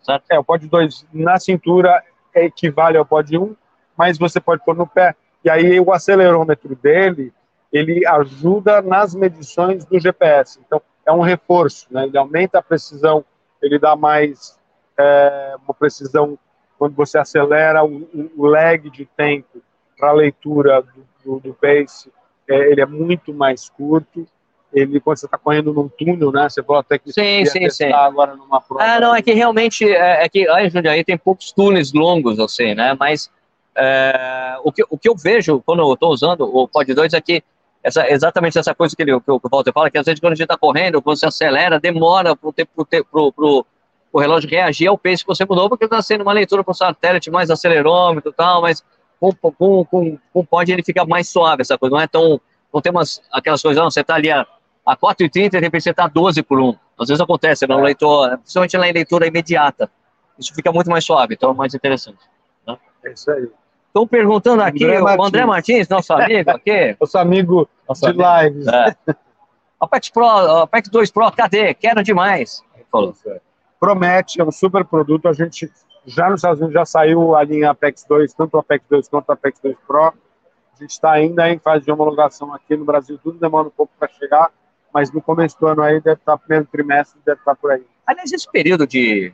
Certo? 0.00 0.24
É, 0.30 0.38
o 0.38 0.42
Pod 0.42 0.66
2 0.66 1.06
na 1.12 1.38
cintura 1.38 2.02
equivale 2.34 2.96
ao 2.96 3.04
Pod 3.04 3.36
1, 3.36 3.54
mas 3.94 4.16
você 4.16 4.40
pode 4.40 4.64
pôr 4.64 4.74
no 4.74 4.86
pé. 4.86 5.14
E 5.44 5.50
aí 5.50 5.78
o 5.78 5.92
acelerômetro 5.92 6.74
dele, 6.74 7.34
ele 7.70 8.06
ajuda 8.06 8.80
nas 8.80 9.14
medições 9.14 9.84
do 9.84 10.00
GPS. 10.00 10.58
Então, 10.66 10.80
é 11.04 11.12
um 11.12 11.20
reforço, 11.20 11.86
né? 11.90 12.06
Ele 12.06 12.16
aumenta 12.16 12.60
a 12.60 12.62
precisão, 12.62 13.22
ele 13.60 13.78
dá 13.78 13.94
mais 13.94 14.58
é, 14.96 15.54
uma 15.66 15.74
precisão 15.74 16.38
quando 16.78 16.94
você 16.94 17.18
acelera 17.18 17.84
o, 17.84 18.08
o 18.34 18.46
lag 18.46 18.88
de 18.88 19.04
tempo 19.04 19.60
para 19.98 20.08
a 20.08 20.14
leitura 20.14 20.80
do, 20.80 21.06
do, 21.22 21.40
do 21.40 21.54
pace, 21.54 22.10
é, 22.48 22.70
ele 22.70 22.80
é 22.80 22.86
muito 22.86 23.34
mais 23.34 23.68
curto. 23.68 24.26
Ele, 24.76 25.00
quando 25.00 25.16
você 25.16 25.24
está 25.24 25.38
correndo 25.38 25.72
num 25.72 25.88
túnel, 25.88 26.30
né? 26.30 26.48
Você 26.48 26.62
falou 26.62 26.80
até 26.80 26.98
que 26.98 27.10
sim, 27.10 27.46
sim, 27.46 27.70
sim. 27.70 27.90
agora 27.92 28.36
numa 28.36 28.60
prova. 28.60 28.84
Ah, 28.84 29.00
não, 29.00 29.14
é 29.14 29.22
que 29.22 29.32
realmente 29.32 29.88
é, 29.88 30.24
é 30.24 30.28
que 30.28 30.46
aí, 30.48 30.68
Jundiaí 30.68 31.02
tem 31.02 31.16
poucos 31.16 31.50
túneis 31.50 31.94
longos, 31.94 32.38
assim, 32.38 32.74
né? 32.74 32.94
Mas 33.00 33.30
é, 33.74 34.56
o, 34.62 34.70
que, 34.70 34.84
o 34.90 34.98
que 34.98 35.08
eu 35.08 35.16
vejo 35.16 35.62
quando 35.64 35.80
eu 35.80 35.94
estou 35.94 36.12
usando 36.12 36.42
o 36.42 36.68
Pod 36.68 36.92
2 36.92 37.14
é 37.14 37.20
que 37.22 37.42
essa, 37.82 38.06
exatamente 38.10 38.58
essa 38.58 38.74
coisa 38.74 38.94
que, 38.94 39.02
ele, 39.02 39.18
que, 39.18 39.30
o, 39.30 39.40
que 39.40 39.46
o 39.46 39.50
Walter 39.50 39.72
fala, 39.72 39.90
que 39.90 39.96
às 39.96 40.04
vezes 40.04 40.20
quando 40.20 40.32
a 40.32 40.36
gente 40.36 40.44
está 40.44 40.58
correndo, 40.58 41.00
quando 41.00 41.16
você 41.16 41.26
acelera, 41.26 41.80
demora 41.80 42.36
para 42.36 42.50
o 42.50 43.66
o 44.16 44.18
relógio 44.18 44.48
reagir 44.48 44.88
ao 44.88 44.96
pace 44.96 45.22
que 45.22 45.26
você 45.26 45.44
mudou, 45.44 45.68
porque 45.68 45.84
está 45.84 46.00
sendo 46.00 46.22
uma 46.22 46.32
leitura 46.32 46.64
com 46.64 46.72
satélite, 46.72 47.30
mais 47.30 47.50
acelerômetro 47.50 48.30
e 48.30 48.34
tal, 48.34 48.62
mas 48.62 48.82
com, 49.20 49.30
com, 49.30 49.84
com, 49.84 50.18
com 50.32 50.44
pod 50.44 50.72
ele 50.72 50.82
fica 50.82 51.04
mais 51.04 51.28
suave, 51.28 51.60
essa 51.60 51.76
coisa, 51.76 51.94
não 51.94 52.00
é 52.00 52.06
tão, 52.06 52.40
não 52.72 52.80
tem 52.80 52.90
umas, 52.90 53.20
aquelas 53.30 53.60
coisas, 53.60 53.82
não, 53.82 53.90
você 53.90 54.00
está 54.00 54.14
ali 54.14 54.30
a, 54.30 54.46
a 54.86 54.96
4,30 54.96 55.36
e 55.36 55.48
de 55.50 55.58
repente 55.58 55.82
você 55.82 55.90
está 55.90 56.06
12 56.06 56.42
por 56.42 56.60
1, 56.60 56.76
às 56.98 57.08
vezes 57.08 57.20
acontece, 57.20 57.66
no 57.66 57.80
é. 57.80 57.82
leitor, 57.82 58.38
principalmente 58.38 58.76
na 58.76 58.84
leitura 58.84 59.26
imediata, 59.26 59.90
isso 60.38 60.54
fica 60.54 60.70
muito 60.70 60.88
mais 60.88 61.04
suave, 61.04 61.34
então 61.34 61.50
é 61.50 61.54
mais 61.54 61.74
interessante. 61.74 62.20
Né? 62.66 62.78
É 63.04 63.12
isso 63.12 63.30
aí. 63.30 63.48
Estão 63.88 64.06
perguntando 64.06 64.62
aqui, 64.62 64.84
André 64.84 65.02
o 65.02 65.24
André 65.24 65.46
Martins, 65.46 65.88
nosso 65.88 66.12
amigo 66.12 66.50
aqui. 66.50 66.96
nosso 67.00 67.18
amigo 67.18 67.68
nosso 67.88 68.00
de 68.12 68.22
amigo. 68.22 68.58
lives. 68.58 68.66
É. 68.68 68.96
Apex 69.80 70.10
Pro, 70.10 70.26
Apex 70.26 70.88
2 70.88 71.10
Pro, 71.10 71.32
cadê? 71.32 71.74
Quero 71.74 72.02
demais. 72.02 72.62
Falou. 72.90 73.14
É 73.26 73.40
promete, 73.78 74.40
é 74.40 74.44
um 74.44 74.52
super 74.52 74.84
produto. 74.84 75.28
A 75.28 75.32
gente 75.32 75.70
já 76.06 76.28
nos 76.30 76.38
Estados 76.38 76.60
Unidos 76.60 76.74
já 76.74 76.84
saiu 76.84 77.34
a 77.34 77.42
linha 77.42 77.70
Apex 77.70 78.04
2, 78.08 78.34
tanto 78.34 78.54
o 78.54 78.60
Apex 78.60 78.84
2 78.88 79.08
quanto 79.08 79.28
o 79.28 79.32
Apex 79.32 79.60
2 79.60 79.76
Pro. 79.86 80.06
A 80.06 80.12
gente 80.78 80.90
está 80.90 81.12
ainda 81.12 81.48
em 81.50 81.58
fase 81.58 81.84
de 81.84 81.90
homologação 81.90 82.52
aqui 82.52 82.76
no 82.76 82.84
Brasil, 82.84 83.18
tudo 83.22 83.38
demora 83.38 83.68
um 83.68 83.70
pouco 83.70 83.92
para 83.98 84.08
chegar, 84.08 84.50
mas 84.96 85.12
no 85.12 85.20
começo 85.20 85.60
do 85.60 85.66
ano 85.66 85.82
aí 85.82 86.00
deve 86.00 86.20
estar, 86.20 86.38
primeiro 86.38 86.66
trimestre, 86.72 87.20
deve 87.26 87.38
estar 87.38 87.54
por 87.54 87.70
aí. 87.70 87.84
Aliás, 88.06 88.32
esse 88.32 88.50
período 88.50 88.86
de 88.86 89.30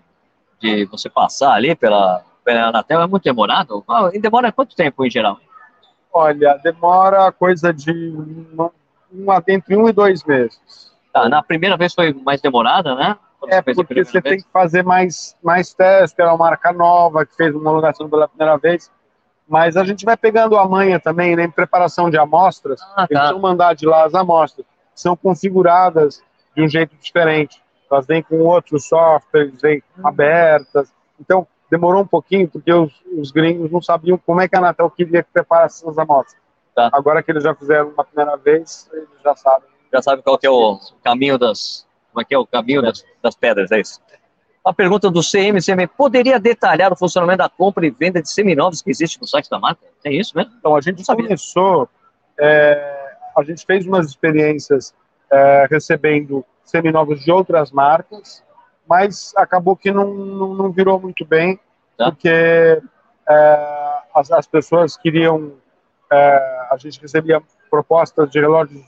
de 0.63 0.85
você 0.87 1.11
passar 1.11 1.53
ali 1.53 1.75
pela, 1.75 2.25
pela 2.45 2.69
Anatel 2.69 3.03
é 3.03 3.07
muito 3.07 3.25
demorado? 3.25 3.85
Ah, 3.89 4.11
e 4.13 4.19
demora 4.19 4.53
quanto 4.53 4.77
tempo 4.77 5.05
em 5.05 5.11
geral? 5.11 5.39
Olha, 6.13 6.59
demora 6.63 7.33
coisa 7.33 7.73
de 7.73 8.15
uma, 8.53 8.71
uma, 9.11 9.43
entre 9.49 9.77
um 9.77 9.89
e 9.89 9.93
dois 9.93 10.23
meses. 10.25 10.93
Tá, 11.13 11.29
na 11.29 11.43
primeira 11.43 11.77
vez 11.77 11.93
foi 11.93 12.13
mais 12.13 12.41
demorada, 12.41 12.95
né? 12.95 13.17
é 13.49 13.61
porque 13.61 14.05
você 14.05 14.21
vez. 14.21 14.23
tem 14.23 14.39
que 14.39 14.53
fazer 14.53 14.85
mais, 14.85 15.37
mais 15.43 15.75
testes, 15.75 16.17
é 16.17 16.25
uma 16.25 16.37
marca 16.37 16.73
nova 16.73 17.27
que 17.27 17.35
fez 17.35 17.53
uma 17.53 17.61
homologação 17.63 18.09
pela 18.09 18.29
primeira 18.29 18.57
vez. 18.57 18.91
Mas 19.49 19.77
a 19.77 19.85
gente 19.85 20.05
vai 20.05 20.17
pegando 20.17 20.57
a 20.57 20.67
manha 20.67 21.01
também, 21.01 21.35
né, 21.35 21.45
em 21.45 21.51
preparação 21.51 22.09
de 22.09 22.17
amostras. 22.17 22.81
Ah, 22.95 23.07
tá. 23.07 23.09
Eles 23.11 23.31
vão 23.31 23.41
mandar 23.41 23.75
de 23.75 23.85
lá 23.85 24.05
as 24.05 24.15
amostras. 24.15 24.65
São 24.95 25.17
configuradas 25.17 26.23
de 26.55 26.63
um 26.63 26.69
jeito 26.69 26.97
diferente. 27.01 27.63
Elas 27.91 28.07
vêm 28.07 28.23
com 28.23 28.39
outros 28.41 28.87
softwares, 28.87 29.61
vêm 29.61 29.83
hum. 29.99 30.07
abertas. 30.07 30.93
Então, 31.21 31.47
demorou 31.71 32.03
um 32.03 32.07
pouquinho, 32.07 32.49
porque 32.49 32.73
os, 32.73 32.93
os, 33.17 33.31
gringos 33.31 33.71
não 33.71 33.81
sabiam 33.81 34.19
como 34.19 34.41
é 34.41 34.49
que 34.49 34.55
a 34.55 34.59
Anatel 34.59 34.91
queria 34.91 35.23
que 35.23 35.31
preparasse 35.33 35.83
essas 35.83 35.99
amostras. 35.99 36.41
Tá. 36.75 36.91
Agora 36.93 37.23
que 37.23 37.31
eles 37.31 37.45
já 37.45 37.55
fizeram 37.55 37.89
uma 37.89 38.05
primeira 38.05 38.37
vez, 38.37 38.89
eles 38.93 39.09
já 39.23 39.37
sabem. 39.37 39.69
Já 39.93 40.01
sabe 40.01 40.23
qual 40.23 40.39
é 40.43 40.51
o 40.51 40.79
caminho 41.03 41.39
das, 41.39 41.87
como 42.11 42.23
é 42.23 42.25
que 42.25 42.35
é 42.35 42.39
o 42.39 42.47
caminho 42.47 42.81
das, 42.81 43.05
das 43.23 43.35
pedras, 43.35 43.71
é 43.73 43.81
isso? 43.81 44.01
A 44.65 44.73
pergunta 44.73 45.11
do 45.11 45.21
CMCM, 45.21 45.87
poderia 45.89 46.39
detalhar 46.39 46.93
o 46.93 46.97
funcionamento 46.97 47.39
da 47.39 47.49
compra 47.49 47.85
e 47.85 47.91
venda 47.91 48.23
de 48.23 48.31
seminovos 48.31 48.81
que 48.81 48.91
existe 48.91 49.21
no 49.21 49.27
site 49.27 49.51
da 49.51 49.59
marca? 49.59 49.81
Tem 50.03 50.19
isso 50.19 50.37
mesmo? 50.37 50.53
Então, 50.59 50.77
a 50.77 50.81
gente 50.81 51.05
começou, 51.05 51.89
é, 52.39 53.02
a 53.37 53.43
gente 53.43 53.65
fez 53.65 53.87
umas 53.87 54.07
experiências 54.07 54.95
é, 55.31 55.67
recebendo 55.71 56.45
seminovos 56.65 57.25
de 57.25 57.31
outras 57.31 57.71
marcas, 57.71 58.45
mas 58.89 59.33
acabou 59.37 59.77
que 59.77 59.91
não, 59.91 60.13
não, 60.13 60.55
não 60.55 60.73
virou 60.73 61.01
muito 61.01 61.25
bem, 61.25 61.59
tá. 61.97 62.11
porque 62.11 62.29
é, 63.29 63.99
as, 64.15 64.31
as, 64.31 64.47
pessoas 64.47 64.97
queriam, 64.97 65.53
é, 66.11 66.67
a 66.71 66.77
gente 66.79 67.01
recebia 67.01 67.43
propostas 67.71 68.31
de 68.31 68.41
relógios 68.41 68.85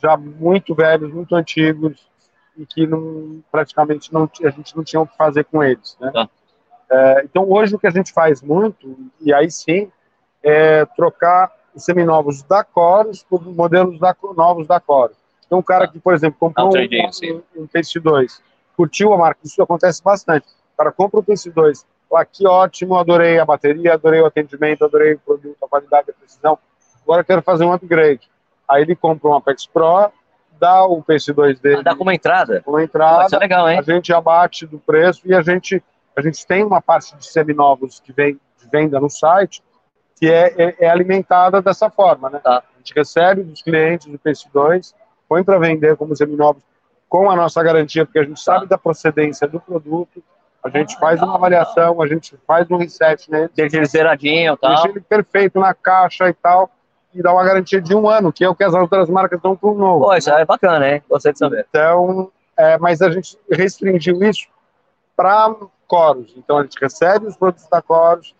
já 0.00 0.16
muito 0.16 0.74
velhos, 0.74 1.12
muito 1.12 1.34
antigos, 1.34 2.10
e 2.56 2.66
que 2.66 2.86
não, 2.86 3.42
praticamente 3.50 4.12
não, 4.12 4.28
a 4.44 4.50
gente 4.50 4.76
não 4.76 4.84
tinha 4.84 5.00
o 5.00 5.06
que 5.06 5.16
fazer 5.16 5.44
com 5.44 5.62
eles. 5.62 5.96
Né? 6.00 6.10
Tá. 6.12 6.28
É, 6.90 7.22
então, 7.24 7.48
hoje 7.50 7.74
o 7.74 7.78
que 7.78 7.86
a 7.86 7.90
gente 7.92 8.12
faz 8.12 8.42
muito, 8.42 8.96
e 9.20 9.32
aí 9.32 9.50
sim, 9.50 9.90
é 10.42 10.84
trocar 10.84 11.50
seminovos 11.76 12.42
da 12.42 12.64
Chorus 12.72 13.22
por 13.22 13.44
modelos 13.46 13.98
da, 13.98 14.14
novos 14.36 14.66
da 14.66 14.80
Chorus. 14.80 15.16
Então, 15.46 15.58
o 15.58 15.62
cara 15.62 15.86
tá. 15.86 15.92
que, 15.92 15.98
por 15.98 16.14
exemplo, 16.14 16.38
comprou 16.38 16.68
um, 16.68 16.72
um, 16.72 17.62
um 17.62 17.66
PC2, 17.66 18.40
curtiu 18.76 19.12
a 19.12 19.18
marca, 19.18 19.40
isso 19.44 19.62
acontece 19.62 20.02
bastante. 20.02 20.46
O 20.74 20.76
cara 20.78 20.92
compra 20.92 21.20
o 21.20 21.22
PC2, 21.22 21.84
aqui 22.14 22.46
ótimo, 22.46 22.96
adorei 22.96 23.38
a 23.38 23.44
bateria, 23.44 23.94
adorei 23.94 24.20
o 24.20 24.26
atendimento, 24.26 24.84
adorei 24.84 25.14
o 25.14 25.18
produto, 25.18 25.56
a 25.62 25.68
qualidade, 25.68 26.10
a 26.10 26.14
precisão. 26.14 26.58
Agora 27.02 27.24
quero 27.24 27.42
fazer 27.42 27.64
um 27.64 27.72
upgrade. 27.72 28.30
Aí 28.68 28.82
ele 28.82 28.96
compra 28.96 29.28
um 29.28 29.34
Apex 29.34 29.66
Pro, 29.66 30.10
dá 30.58 30.84
o 30.84 31.02
PC2 31.02 31.60
dele. 31.60 31.80
Ah, 31.80 31.82
dá 31.82 31.96
como 31.96 32.10
entrada? 32.10 32.62
Como 32.62 32.80
entrada. 32.80 33.28
Pô, 33.28 33.36
é 33.36 33.38
legal, 33.38 33.68
hein? 33.68 33.78
A 33.78 33.82
gente 33.82 34.12
abate 34.12 34.66
do 34.66 34.78
preço 34.78 35.22
e 35.26 35.34
a 35.34 35.42
gente, 35.42 35.82
a 36.16 36.22
gente 36.22 36.46
tem 36.46 36.64
uma 36.64 36.80
parte 36.80 37.16
de 37.16 37.26
seminovos 37.26 38.00
que 38.00 38.12
vem 38.12 38.34
de 38.58 38.68
venda 38.70 39.00
no 39.00 39.10
site 39.10 39.62
que 40.22 40.30
é, 40.30 40.54
é, 40.56 40.76
é 40.78 40.88
alimentada 40.88 41.60
dessa 41.60 41.90
forma, 41.90 42.30
né? 42.30 42.38
Tá. 42.38 42.58
A 42.58 42.78
gente 42.78 42.94
recebe 42.94 43.42
dos 43.42 43.60
clientes 43.60 44.06
do 44.06 44.16
PC2, 44.16 44.94
põe 45.28 45.42
para 45.42 45.58
vender 45.58 45.96
como 45.96 46.14
seminovos 46.14 46.62
com 47.08 47.28
a 47.28 47.34
nossa 47.34 47.60
garantia, 47.60 48.06
porque 48.06 48.20
a 48.20 48.22
gente 48.22 48.40
sabe 48.40 48.68
da 48.68 48.78
procedência 48.78 49.48
do 49.48 49.58
produto, 49.58 50.22
a 50.62 50.68
gente 50.68 50.96
faz 50.96 51.20
uma 51.20 51.34
avaliação, 51.34 52.00
a 52.00 52.06
gente 52.06 52.36
faz 52.46 52.70
um 52.70 52.76
reset 52.76 53.28
nele. 53.28 53.50
Deixa 53.52 53.76
ele 53.76 53.84
zeradinho 53.84 54.56
tal. 54.56 54.70
Deixa 54.74 54.88
ele 54.90 55.00
perfeito 55.00 55.58
na 55.58 55.74
caixa 55.74 56.28
e 56.28 56.32
tal 56.34 56.70
e 57.12 57.20
dá 57.20 57.32
uma 57.32 57.42
garantia 57.42 57.80
de 57.80 57.92
um 57.92 58.08
ano, 58.08 58.32
que 58.32 58.44
é 58.44 58.48
o 58.48 58.54
que 58.54 58.62
as 58.62 58.72
outras 58.72 59.10
marcas 59.10 59.40
dão 59.42 59.56
para 59.56 59.70
o 59.70 59.74
novo. 59.74 60.04
Pô, 60.04 60.14
isso 60.14 60.30
é 60.30 60.44
bacana, 60.44 60.88
hein? 60.88 61.02
Gostei 61.10 61.32
de 61.32 61.40
saber. 61.40 61.66
Então, 61.68 62.30
é, 62.56 62.78
mas 62.78 63.02
a 63.02 63.10
gente 63.10 63.36
restringiu 63.50 64.22
isso 64.22 64.46
para 65.16 65.52
Coros. 65.88 66.32
Então, 66.36 66.58
a 66.58 66.62
gente 66.62 66.78
recebe 66.80 67.26
os 67.26 67.36
produtos 67.36 67.66
da 67.68 67.82
Coros 67.82 68.32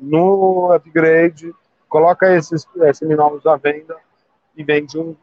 no 0.00 0.72
upgrade, 0.72 1.52
coloca 1.88 2.34
esses 2.34 2.66
seminovos 2.94 3.46
à 3.46 3.56
venda 3.56 3.96
e 4.56 4.64
vende 4.64 4.98
um, 4.98 5.16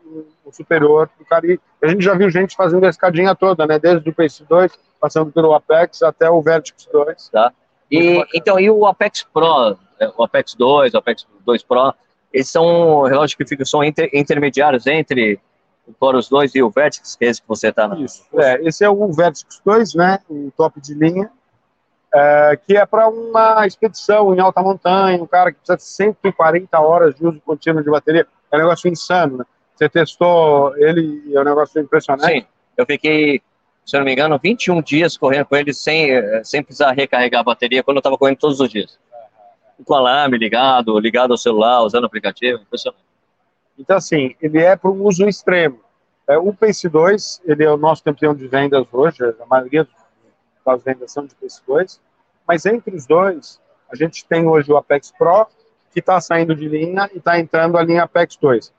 um 0.45 0.51
superior 0.51 1.09
para 1.27 1.45
o 1.45 1.59
a 1.81 1.87
gente 1.87 2.03
já 2.03 2.15
viu 2.15 2.29
gente 2.29 2.55
fazendo 2.55 2.85
a 2.85 2.89
escadinha 2.89 3.35
toda, 3.35 3.67
né? 3.67 3.77
Desde 3.77 4.09
o 4.09 4.13
Pace 4.13 4.43
2, 4.43 4.71
passando 4.99 5.31
pelo 5.31 5.53
Apex 5.53 6.01
até 6.01 6.29
o 6.29 6.41
Vertex 6.41 6.87
2. 6.91 7.29
Tá. 7.29 7.53
E, 7.91 8.23
então, 8.33 8.59
e 8.59 8.69
o 8.69 8.85
Apex 8.85 9.23
Pro, 9.31 9.77
é, 9.99 10.11
o 10.17 10.23
Apex 10.23 10.55
2, 10.55 10.93
o 10.93 10.97
Apex 10.97 11.27
2 11.45 11.63
Pro, 11.63 11.93
eles 12.33 12.49
são 12.49 13.03
relógios 13.03 13.35
que 13.35 13.45
ficam, 13.45 13.65
são 13.65 13.83
inter, 13.83 14.09
intermediários 14.11 14.87
entre 14.87 15.39
o 15.87 15.93
Chorus 15.97 16.27
2 16.29 16.55
e 16.55 16.63
o 16.63 16.69
Vertex, 16.69 17.15
que 17.15 17.25
é 17.25 17.29
esse 17.29 17.41
que 17.41 17.47
você 17.47 17.69
está 17.69 17.87
na. 17.87 17.97
Isso, 17.99 18.25
é, 18.33 18.61
esse 18.67 18.83
é 18.83 18.89
o 18.89 19.13
Vertex 19.13 19.61
2, 19.63 19.93
né? 19.93 20.19
O 20.29 20.51
top 20.57 20.81
de 20.81 20.93
linha, 20.93 21.31
é, 22.13 22.59
que 22.65 22.77
é 22.77 22.85
para 22.85 23.07
uma 23.07 23.65
expedição 23.65 24.33
em 24.33 24.39
alta 24.39 24.61
montanha, 24.61 25.21
um 25.21 25.27
cara 25.27 25.51
que 25.51 25.57
precisa 25.57 25.77
de 25.77 25.83
140 25.83 26.79
horas 26.79 27.15
de 27.15 27.25
uso 27.25 27.41
contínuo 27.41 27.83
de 27.83 27.89
bateria. 27.89 28.27
É 28.51 28.55
um 28.55 28.59
negócio 28.59 28.89
insano, 28.89 29.37
né? 29.37 29.45
Você 29.75 29.87
testou 29.89 30.75
ele 30.77 31.21
e 31.27 31.35
é 31.35 31.39
um 31.39 31.43
negócio 31.43 31.79
impressionante? 31.79 32.41
Sim, 32.41 32.45
eu 32.75 32.85
fiquei, 32.85 33.41
se 33.85 33.95
eu 33.95 33.99
não 33.99 34.05
me 34.05 34.13
engano, 34.13 34.39
21 34.41 34.81
dias 34.81 35.15
correndo 35.17 35.45
com 35.45 35.55
ele 35.55 35.73
sem, 35.73 36.11
eh, 36.11 36.41
sem 36.43 36.63
precisar 36.63 36.93
recarregar 36.93 37.41
a 37.41 37.43
bateria 37.43 37.83
quando 37.83 37.97
eu 37.97 37.99
estava 37.99 38.17
correndo 38.17 38.37
todos 38.37 38.59
os 38.59 38.69
dias 38.69 38.97
com 39.85 39.93
alarme 39.93 40.37
ligado, 40.37 40.99
ligado 40.99 41.31
ao 41.31 41.37
celular, 41.37 41.83
usando 41.83 42.03
o 42.03 42.07
aplicativo, 42.07 42.61
impressionante. 42.61 43.03
Então, 43.77 43.97
assim, 43.97 44.35
ele 44.41 44.59
é 44.59 44.75
para 44.75 44.89
o 44.89 45.05
uso 45.05 45.27
extremo. 45.27 45.79
É, 46.27 46.37
o 46.37 46.53
Pace 46.53 46.89
2, 46.89 47.41
ele 47.45 47.63
é 47.63 47.71
o 47.71 47.77
nosso 47.77 48.03
campeão 48.03 48.33
de 48.33 48.47
vendas 48.47 48.85
hoje, 48.91 49.23
a 49.23 49.45
maioria 49.45 49.87
das 50.67 50.83
vendas 50.83 51.11
são 51.11 51.25
de 51.25 51.35
2, 51.65 52.01
mas 52.47 52.65
entre 52.65 52.95
os 52.95 53.05
dois, 53.05 53.59
a 53.89 53.95
gente 53.95 54.25
tem 54.25 54.45
hoje 54.47 54.71
o 54.71 54.77
Apex 54.77 55.11
Pro, 55.17 55.47
que 55.91 55.99
está 55.99 56.19
saindo 56.19 56.53
de 56.53 56.67
linha 56.67 57.09
e 57.13 57.17
está 57.17 57.39
entrando 57.39 57.77
a 57.77 57.83
linha 57.83 58.03
Apex 58.03 58.35
2. 58.35 58.73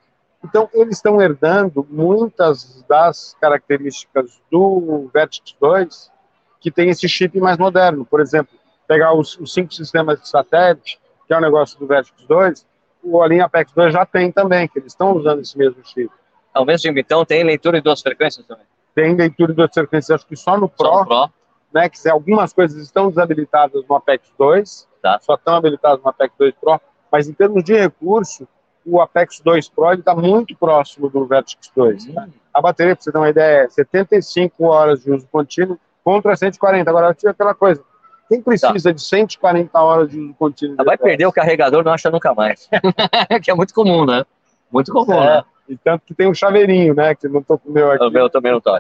Então, 0.45 0.69
eles 0.73 0.97
estão 0.97 1.21
herdando 1.21 1.87
muitas 1.91 2.85
das 2.89 3.35
características 3.41 4.41
do 4.51 5.11
Vertex 5.13 5.57
2, 5.61 6.13
que 6.61 6.71
tem 6.71 6.91
esse 6.91 7.09
chip 7.09 7.41
mais 7.41 7.59
moderno. 7.59 8.05
Por 8.05 8.21
exemplo, 8.21 8.57
pegar 8.87 9.15
os, 9.15 9.37
os 9.39 9.53
cinco 9.53 9.75
sistemas 9.75 10.21
de 10.21 10.29
satélite, 10.29 11.01
que 11.27 11.35
é 11.35 11.37
o 11.37 11.41
negócio 11.41 11.79
do 11.79 11.87
Vertex 11.87 12.23
2, 12.29 12.67
o 13.03 13.27
linha 13.27 13.47
Apex 13.47 13.73
2 13.73 13.93
já 13.93 14.07
tem 14.07 14.31
também, 14.31 14.69
que 14.69 14.79
eles 14.79 14.93
estão 14.93 15.17
usando 15.17 15.41
esse 15.41 15.57
mesmo 15.57 15.85
chip. 15.85 16.11
É 16.55 16.61
o 16.61 16.65
mesmo 16.65 16.83
chip, 16.87 17.01
então 17.01 17.25
tem 17.25 17.43
leitura 17.43 17.79
de 17.79 17.85
duas 17.85 18.01
frequências 18.01 18.47
também? 18.47 18.65
Tem 18.95 19.15
leitura 19.15 19.53
de 19.53 19.57
duas 19.57 19.71
frequências, 19.73 20.11
acho 20.11 20.27
que 20.27 20.37
só 20.37 20.57
no 20.57 20.69
Pro, 20.69 20.87
só 20.87 21.01
no 21.01 21.07
Pro. 21.07 21.31
Né, 21.73 21.89
que 21.89 22.09
algumas 22.09 22.53
coisas 22.53 22.83
estão 22.83 23.09
desabilitadas 23.09 23.85
no 23.89 23.97
Apex 23.97 24.33
2, 24.39 24.89
tá. 25.03 25.19
só 25.21 25.35
estão 25.35 25.57
habilitadas 25.57 26.03
no 26.03 26.09
Apex 26.09 26.35
2 26.39 26.55
Pro, 26.61 26.81
mas 27.11 27.29
em 27.29 27.33
termos 27.33 27.65
de 27.65 27.75
recurso, 27.75 28.47
o 28.85 29.01
Apex 29.01 29.41
2 29.41 29.69
Pro 29.69 29.93
está 29.93 30.15
muito 30.15 30.57
próximo 30.57 31.09
do 31.09 31.27
Vertex 31.27 31.71
2. 31.75 32.07
Hum. 32.07 32.13
Né? 32.13 32.29
A 32.53 32.61
bateria, 32.61 32.97
para 32.97 33.03
você 33.03 33.13
ter 33.13 33.19
uma 33.19 33.29
ideia, 33.29 33.65
é 33.65 33.69
75 33.69 34.65
horas 34.65 35.03
de 35.03 35.13
uso 35.13 35.27
contínuo 35.31 35.79
contra 36.03 36.35
140. 36.35 36.89
Agora, 36.89 37.09
eu 37.09 37.15
tive 37.15 37.31
aquela 37.31 37.55
coisa, 37.55 37.83
quem 38.29 38.43
precisa 38.43 38.91
tá. 38.91 38.93
de 38.93 39.03
140 39.03 39.81
horas 39.81 40.11
de 40.11 40.19
uso 40.19 40.35
contínuo? 40.35 40.77
Vai 40.85 40.97
perder 40.97 41.27
o 41.27 41.33
carregador, 41.33 41.85
não 41.85 41.93
acha 41.93 42.11
nunca 42.11 42.35
mais. 42.35 42.69
que 43.43 43.51
é 43.51 43.55
muito 43.55 43.75
comum, 43.75 44.05
né? 44.05 44.25
Muito 44.71 44.93
comum, 44.93 45.23
é. 45.23 45.37
né? 45.37 45.45
E 45.69 45.77
tanto 45.77 46.05
que 46.07 46.15
tem 46.15 46.27
um 46.27 46.35
chaveirinho, 46.35 46.95
né? 46.95 47.15
Que 47.15 47.29
não 47.29 47.43
tô 47.43 47.59
com 47.59 47.69
o 47.69 47.73
meu 47.73 47.91
aqui. 47.91 48.05
O 48.05 48.11
meu 48.11 48.31
também 48.31 48.53
não 48.53 48.61
tô. 48.61 48.79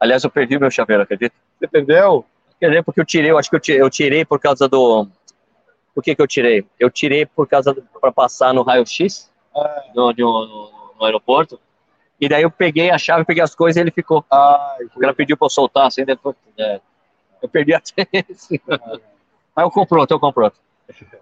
Aliás, 0.00 0.22
eu 0.22 0.30
perdi 0.30 0.58
meu 0.58 0.70
chaveiro, 0.70 1.02
acredita? 1.02 1.34
Você 1.58 1.66
perdeu? 1.66 2.24
Eu 2.60 2.70
lembro 2.70 2.92
eu 2.96 3.04
tirei, 3.04 3.30
eu 3.30 3.38
acho 3.38 3.50
que 3.50 3.56
eu 3.56 3.60
tirei, 3.60 3.82
eu 3.82 3.90
tirei 3.90 4.24
por 4.24 4.40
causa 4.40 4.68
do. 4.68 5.06
Por 5.94 6.02
que, 6.02 6.14
que 6.14 6.22
eu 6.22 6.26
tirei? 6.26 6.64
Eu 6.78 6.90
tirei 6.90 7.26
por 7.26 7.46
causa 7.46 7.74
para 8.00 8.12
passar 8.12 8.54
no 8.54 8.62
raio-x 8.62 9.30
no, 9.94 10.12
no, 10.12 10.12
no, 10.12 10.94
no, 10.98 11.04
aeroporto. 11.04 11.58
E 12.20 12.28
daí 12.28 12.42
eu 12.42 12.50
peguei 12.50 12.90
a 12.90 12.98
chave, 12.98 13.24
peguei 13.24 13.42
as 13.42 13.54
coisas 13.54 13.76
e 13.76 13.80
ele 13.80 13.90
ficou. 13.90 14.24
Ah, 14.30 14.76
o 14.94 15.00
cara 15.00 15.14
pediu 15.14 15.36
para 15.36 15.46
eu 15.46 15.50
soltar, 15.50 15.86
assim, 15.86 16.02
né? 16.02 16.06
depois, 16.06 16.36
é, 16.58 16.80
eu 17.42 17.48
perdi 17.48 17.74
a 17.74 17.80
tese. 17.82 18.60
Mas 18.66 19.64
eu 19.64 19.70
compro 19.70 20.04
eu 20.08 20.20
compro. 20.20 20.52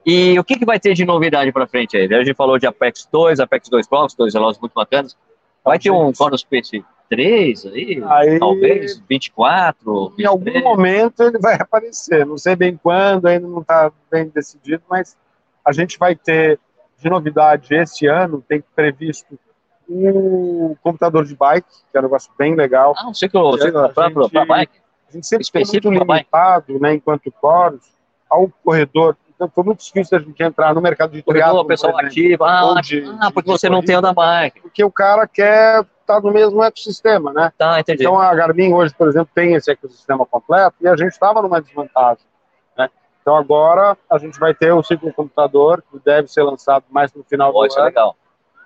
E 0.04 0.38
o 0.38 0.44
que, 0.44 0.58
que 0.58 0.64
vai 0.64 0.78
ter 0.78 0.94
de 0.94 1.04
novidade 1.04 1.50
para 1.52 1.66
frente 1.66 1.96
aí? 1.96 2.12
A 2.14 2.24
gente 2.24 2.36
falou 2.36 2.58
de 2.58 2.66
Apex 2.66 3.08
2, 3.10 3.40
Apex 3.40 3.68
2 3.68 3.88
Pro, 3.88 4.06
dois 4.16 4.32
relógios 4.32 4.60
muito 4.60 4.72
bacanas. 4.72 5.16
Vai 5.64 5.78
ter 5.78 5.90
um 5.90 6.14
Chronosphere 6.14 6.84
23 7.10 7.66
aí, 7.66 8.02
aí 8.04 8.38
talvez 8.38 8.98
24. 9.08 10.10
23. 10.16 10.18
Em 10.18 10.26
algum 10.26 10.62
momento 10.62 11.22
ele 11.22 11.38
vai 11.38 11.54
aparecer, 11.54 12.26
não 12.26 12.36
sei 12.36 12.56
bem 12.56 12.78
quando, 12.80 13.26
ainda 13.26 13.46
não 13.46 13.60
está 13.60 13.90
bem 14.10 14.28
decidido, 14.28 14.82
mas 14.88 15.16
a 15.64 15.72
gente 15.72 15.98
vai 15.98 16.14
ter 16.14 16.58
de 16.98 17.08
novidade 17.08 17.74
este 17.74 18.06
ano, 18.06 18.44
tem 18.48 18.62
previsto 18.74 19.38
o 19.88 20.76
computador 20.82 21.24
de 21.24 21.36
bike, 21.36 21.68
que 21.90 21.96
é 21.96 22.00
um 22.00 22.02
negócio 22.02 22.30
bem 22.36 22.56
legal. 22.56 22.94
Ah, 22.96 23.08
um 23.08 23.14
ciclo, 23.14 23.56
ciclo 23.58 23.92
para 23.92 24.44
bike? 24.44 24.80
A 25.08 25.12
gente 25.12 25.26
sempre 25.26 25.44
Específico 25.44 25.88
muito 25.88 26.04
limitado, 26.04 26.80
né, 26.80 26.94
enquanto 26.94 27.30
coros, 27.30 27.84
ao 28.28 28.48
corredor 28.64 29.16
então 29.36 29.50
foi 29.54 29.64
muito 29.64 29.84
difícil 29.84 30.16
a 30.16 30.20
gente 30.20 30.42
entrar 30.42 30.74
no 30.74 30.80
mercado 30.80 31.12
de 31.12 31.22
triatlo. 31.22 31.60
O 31.60 31.64
pessoal 31.66 31.96
ativa, 31.98 32.46
ah, 32.48 32.80
ah, 33.20 33.30
porque 33.30 33.50
você 33.50 33.68
não 33.68 33.82
tem 33.82 33.94
anda 33.94 34.12
bike. 34.12 34.62
Porque 34.62 34.82
o 34.82 34.90
cara 34.90 35.28
quer 35.28 35.84
estar 36.06 36.20
no 36.20 36.32
mesmo 36.32 36.62
ecossistema, 36.62 37.32
né? 37.32 37.52
Tá, 37.58 37.80
entendi. 37.80 38.02
Então 38.02 38.18
a 38.18 38.34
Garmin 38.34 38.72
hoje, 38.72 38.94
por 38.94 39.08
exemplo, 39.08 39.28
tem 39.34 39.54
esse 39.54 39.70
ecossistema 39.70 40.24
completo 40.24 40.76
e 40.80 40.88
a 40.88 40.96
gente 40.96 41.12
estava 41.12 41.42
numa 41.42 41.60
desvantagem. 41.60 42.24
Né? 42.76 42.88
Então 43.20 43.36
agora 43.36 43.96
a 44.08 44.18
gente 44.18 44.38
vai 44.38 44.54
ter 44.54 44.72
o 44.72 44.82
ciclo 44.82 45.12
computador 45.12 45.82
que 45.90 45.98
deve 45.98 46.28
ser 46.28 46.42
lançado 46.42 46.84
mais 46.88 47.12
no 47.12 47.24
final 47.24 47.52
do 47.52 47.60
ano. 47.60 47.84
legal. 47.84 48.16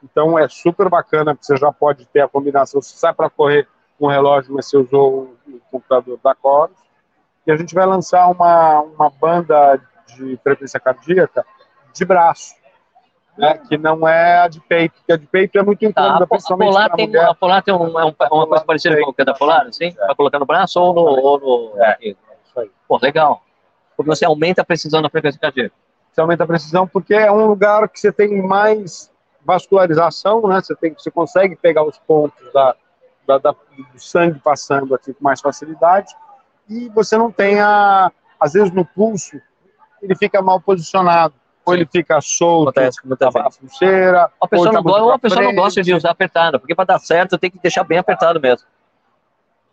Então 0.03 0.39
é 0.39 0.49
super 0.49 0.89
bacana 0.89 1.35
porque 1.35 1.47
você 1.47 1.57
já 1.57 1.73
pode 1.73 2.07
ter 2.07 2.21
a 2.21 2.29
combinação. 2.29 2.81
Você 2.81 2.97
sai 2.97 3.13
para 3.13 3.31
correr 3.31 3.67
com 3.99 4.07
o 4.07 4.11
relógio, 4.11 4.55
mas 4.55 4.67
você 4.67 4.77
usou 4.77 5.35
o 5.47 5.61
computador 5.71 6.19
da 6.23 6.35
Coros. 6.35 6.77
E 7.47 7.53
a 7.53 7.57
gente 7.57 7.75
vai 7.75 7.87
lançar 7.87 8.29
uma, 8.29 8.81
uma 8.81 9.11
banda 9.11 9.81
de 10.07 10.37
frequência 10.43 10.79
cardíaca 10.81 11.45
de 11.93 12.05
braço, 12.05 12.55
né, 13.37 13.59
que 13.69 13.79
não 13.79 14.07
é 14.07 14.41
a 14.41 14.49
de 14.49 14.61
peito, 14.61 14.95
porque 14.97 15.13
a 15.13 15.17
de 15.17 15.27
peito 15.27 15.59
é 15.59 15.63
muito 15.63 15.85
incômoda, 15.85 16.21
tá, 16.21 16.27
principalmente 16.27 16.69
a 16.69 16.73
Polar 16.73 16.91
tem, 16.93 17.07
mulher. 17.07 17.25
A 17.25 17.35
Polar 17.35 17.63
tem 17.63 17.75
um, 17.75 17.99
é 17.99 18.05
um, 18.05 18.15
uma 18.33 18.47
coisa 18.47 18.65
parecida 18.65 19.01
com 19.01 19.15
a 19.17 19.25
da 19.25 19.35
Polar, 19.35 19.67
assim? 19.67 19.87
É. 19.87 20.07
Vai 20.07 20.15
colocar 20.15 20.39
no 20.39 20.47
braço 20.47 20.81
ou 20.81 20.95
no... 20.95 21.01
Ou 21.01 21.41
no... 21.41 21.83
É, 21.83 21.97
isso 22.03 22.17
aí. 22.57 22.71
Pô, 22.87 22.99
legal. 23.01 23.43
Porque 23.97 24.11
você 24.11 24.25
aumenta 24.25 24.63
a 24.63 24.65
precisão 24.65 25.01
da 25.01 25.09
frequência 25.09 25.41
cardíaca. 25.41 25.75
Você 26.13 26.21
aumenta 26.21 26.45
a 26.45 26.47
precisão 26.47 26.87
porque 26.87 27.15
é 27.15 27.31
um 27.31 27.47
lugar 27.47 27.89
que 27.89 28.01
você 28.01 28.13
tem 28.13 28.43
mais 28.43 29.11
vascularização, 29.45 30.47
né? 30.47 30.61
Você, 30.61 30.75
tem, 30.75 30.93
você 30.93 31.11
consegue 31.11 31.57
pegar 31.57 31.85
os 31.85 31.99
pontos 31.99 32.53
da, 32.53 32.75
da, 33.27 33.39
da, 33.39 33.53
do 33.53 33.99
sangue 33.99 34.39
passando 34.41 34.95
aqui 34.95 35.15
com 35.15 35.25
mais 35.25 35.41
facilidade 35.41 36.15
e 36.69 36.89
você 36.91 37.17
não 37.17 37.31
tem 37.31 37.61
a, 37.61 38.13
às 38.39 38.53
vezes 38.53 38.73
no 38.73 38.85
pulso 38.85 39.41
ele 40.03 40.15
fica 40.17 40.41
mal 40.41 40.61
posicionado 40.61 41.35
ou 41.65 41.75
ele 41.75 41.87
fica 41.87 42.21
solto, 42.21 42.69
acontece 42.71 43.01
a 43.39 43.51
pulseira. 43.51 44.31
A 44.41 44.49
pessoa, 44.49 44.73
não, 44.73 44.83
gosta, 44.83 45.15
a 45.15 45.19
pessoa 45.19 45.43
não 45.43 45.55
gosta 45.55 45.83
de 45.83 45.95
usar 45.95 46.11
apertado, 46.11 46.59
porque 46.59 46.75
para 46.75 46.85
dar 46.85 46.99
certo 46.99 47.39
tem 47.39 47.51
que 47.51 47.59
deixar 47.59 47.85
bem 47.85 47.99
apertado 47.99 48.41
mesmo. 48.41 48.67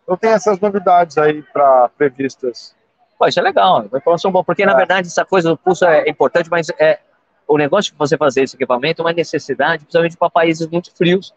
Então 0.04 0.16
tem 0.18 0.32
essas 0.32 0.60
novidades 0.60 1.18
aí 1.18 1.42
para 1.42 1.90
previstas. 1.98 2.76
Pô, 3.18 3.26
isso 3.28 3.40
é 3.40 3.44
legal, 3.44 3.86
uma 3.90 3.98
informação 3.98 4.32
boa, 4.32 4.44
porque 4.44 4.64
é. 4.64 4.66
na 4.66 4.76
verdade 4.76 5.08
essa 5.08 5.26
coisa 5.26 5.50
do 5.50 5.58
pulso 5.58 5.86
é 5.86 6.08
importante, 6.10 6.50
mas 6.50 6.70
é 6.80 7.00
o 7.48 7.58
negócio 7.58 7.92
de 7.92 7.98
você 7.98 8.18
fazer 8.18 8.44
esse 8.44 8.56
equipamento 8.56 9.02
é 9.02 9.06
uma 9.06 9.14
necessidade, 9.14 9.84
principalmente 9.84 10.18
para 10.18 10.30
países 10.30 10.68
muito 10.68 10.94
frios. 10.96 11.34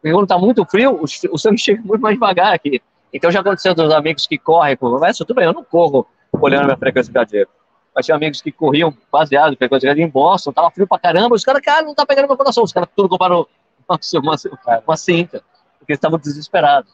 Porque 0.00 0.12
quando 0.12 0.24
está 0.24 0.36
muito 0.36 0.64
frio, 0.66 1.00
o, 1.00 1.38
sangue 1.38 1.58
chega 1.58 1.80
muito 1.82 2.00
mais 2.00 2.14
devagar 2.14 2.52
aqui. 2.52 2.82
Então 3.12 3.30
já 3.30 3.40
aconteceu 3.40 3.74
dos 3.74 3.92
amigos 3.92 4.26
que 4.26 4.36
correm 4.36 4.76
conversa, 4.76 5.24
tudo 5.24 5.36
bem, 5.36 5.44
eu 5.44 5.52
não 5.52 5.62
corro 5.62 6.06
olhando 6.32 6.64
minha 6.64 6.76
frequência 6.76 7.12
cardíaca. 7.12 7.50
Mas 7.94 8.06
tinha 8.06 8.16
amigos 8.16 8.42
que 8.42 8.50
corriam 8.50 8.94
baseado 9.10 9.52
em 9.52 9.56
frequência 9.56 9.88
cardíaca 9.88 10.08
em 10.08 10.10
Boston, 10.10 10.52
tava 10.52 10.70
frio 10.70 10.86
pra 10.86 10.98
caramba, 10.98 11.34
os 11.36 11.44
caras, 11.44 11.62
cara, 11.62 11.82
não 11.82 11.94
tá 11.94 12.04
pegando 12.04 12.26
meu 12.26 12.36
coração. 12.36 12.64
Os 12.64 12.72
caras 12.72 12.88
tudo 12.94 13.08
compraram 13.08 13.46
uma, 13.88 13.98
uma, 14.22 14.82
uma 14.86 14.96
cinta, 14.96 15.42
porque 15.78 15.92
eles 15.92 15.98
estavam 15.98 16.18
desesperados. 16.18 16.90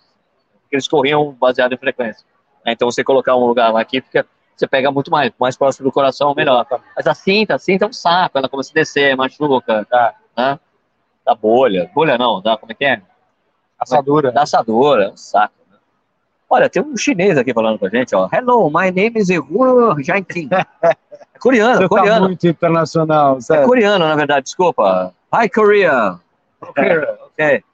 Porque 0.63 0.77
eles 0.77 0.89
corriam 0.89 1.33
baseado 1.33 1.73
em 1.73 1.79
frequência. 1.79 2.25
Então 2.67 2.91
você 2.91 3.03
colocar 3.03 3.35
um 3.35 3.47
lugar 3.47 3.73
lá 3.73 3.81
aqui, 3.81 4.01
fica 4.01 4.27
você 4.61 4.69
pega 4.69 4.91
muito 4.91 5.11
mais, 5.11 5.33
mais 5.41 5.57
próximo 5.57 5.89
do 5.89 5.93
coração, 5.93 6.35
melhor. 6.35 6.67
Mas 6.95 7.07
a 7.07 7.15
cinta, 7.15 7.55
a 7.55 7.59
cinta 7.59 7.87
é 7.87 7.89
um 7.89 7.93
saco, 7.95 8.37
ela 8.37 8.47
começa 8.47 8.71
a 8.71 8.75
descer, 8.75 9.17
machuca, 9.17 9.87
tá, 9.87 10.15
né? 10.37 10.61
Da 11.25 11.35
bolha. 11.35 11.91
Bolha 11.95 12.19
não, 12.19 12.43
da, 12.43 12.59
como 12.59 12.71
é 12.71 12.75
que 12.75 12.85
é? 12.85 13.01
Assadura. 13.79 14.31
Da 14.31 14.43
assadura, 14.43 15.05
é 15.05 15.09
um 15.09 15.17
saco. 15.17 15.55
Olha, 16.53 16.69
tem 16.69 16.83
um 16.83 16.97
chinês 16.97 17.39
aqui 17.39 17.55
falando 17.55 17.79
com 17.79 17.87
a 17.87 17.89
gente, 17.89 18.15
ó. 18.15 18.29
Hello, 18.33 18.69
my 18.69 18.91
name 18.91 19.13
is 19.21 19.31
Ehuru 19.31 20.03
Jainkin. 20.03 20.49
É 20.83 21.39
coreano, 21.39 21.77
Você 21.77 21.83
tá 21.83 21.89
coreano. 21.89 22.21
Tá 22.21 22.27
muito 22.27 22.47
internacional, 22.49 23.41
sério. 23.41 23.63
É 23.63 23.67
coreano, 23.67 24.07
na 24.07 24.17
verdade, 24.17 24.45
desculpa. 24.45 25.15
Hi, 25.33 25.49
Korea. 25.49 26.19
Ok. 26.61 26.99
okay. 27.29 27.65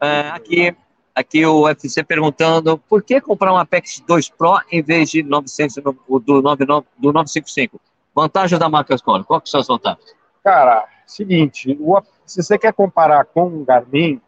É, 0.00 0.28
aqui, 0.28 0.76
Aqui 1.14 1.46
o 1.46 1.62
UFC 1.62 2.02
perguntando 2.02 2.76
por 2.76 3.00
que 3.00 3.20
comprar 3.20 3.52
um 3.52 3.56
Apex 3.56 4.02
2 4.04 4.30
Pro 4.30 4.60
em 4.70 4.82
vez 4.82 5.10
de 5.10 5.22
900, 5.22 5.76
do, 6.24 6.42
99, 6.42 6.86
do 6.98 7.12
955? 7.12 7.80
Vantagem 8.12 8.58
da 8.58 8.68
marca 8.68 8.98
Score, 8.98 9.22
qual 9.22 9.40
que 9.40 9.48
são 9.48 9.60
as 9.60 9.68
vantagens? 9.68 10.12
Cara, 10.42 10.84
seguinte, 11.06 11.76
o, 11.80 12.02
se 12.26 12.42
você 12.42 12.58
quer 12.58 12.72
comparar 12.72 13.26
com 13.26 13.46
o 13.46 13.64
Garmin, 13.64 14.20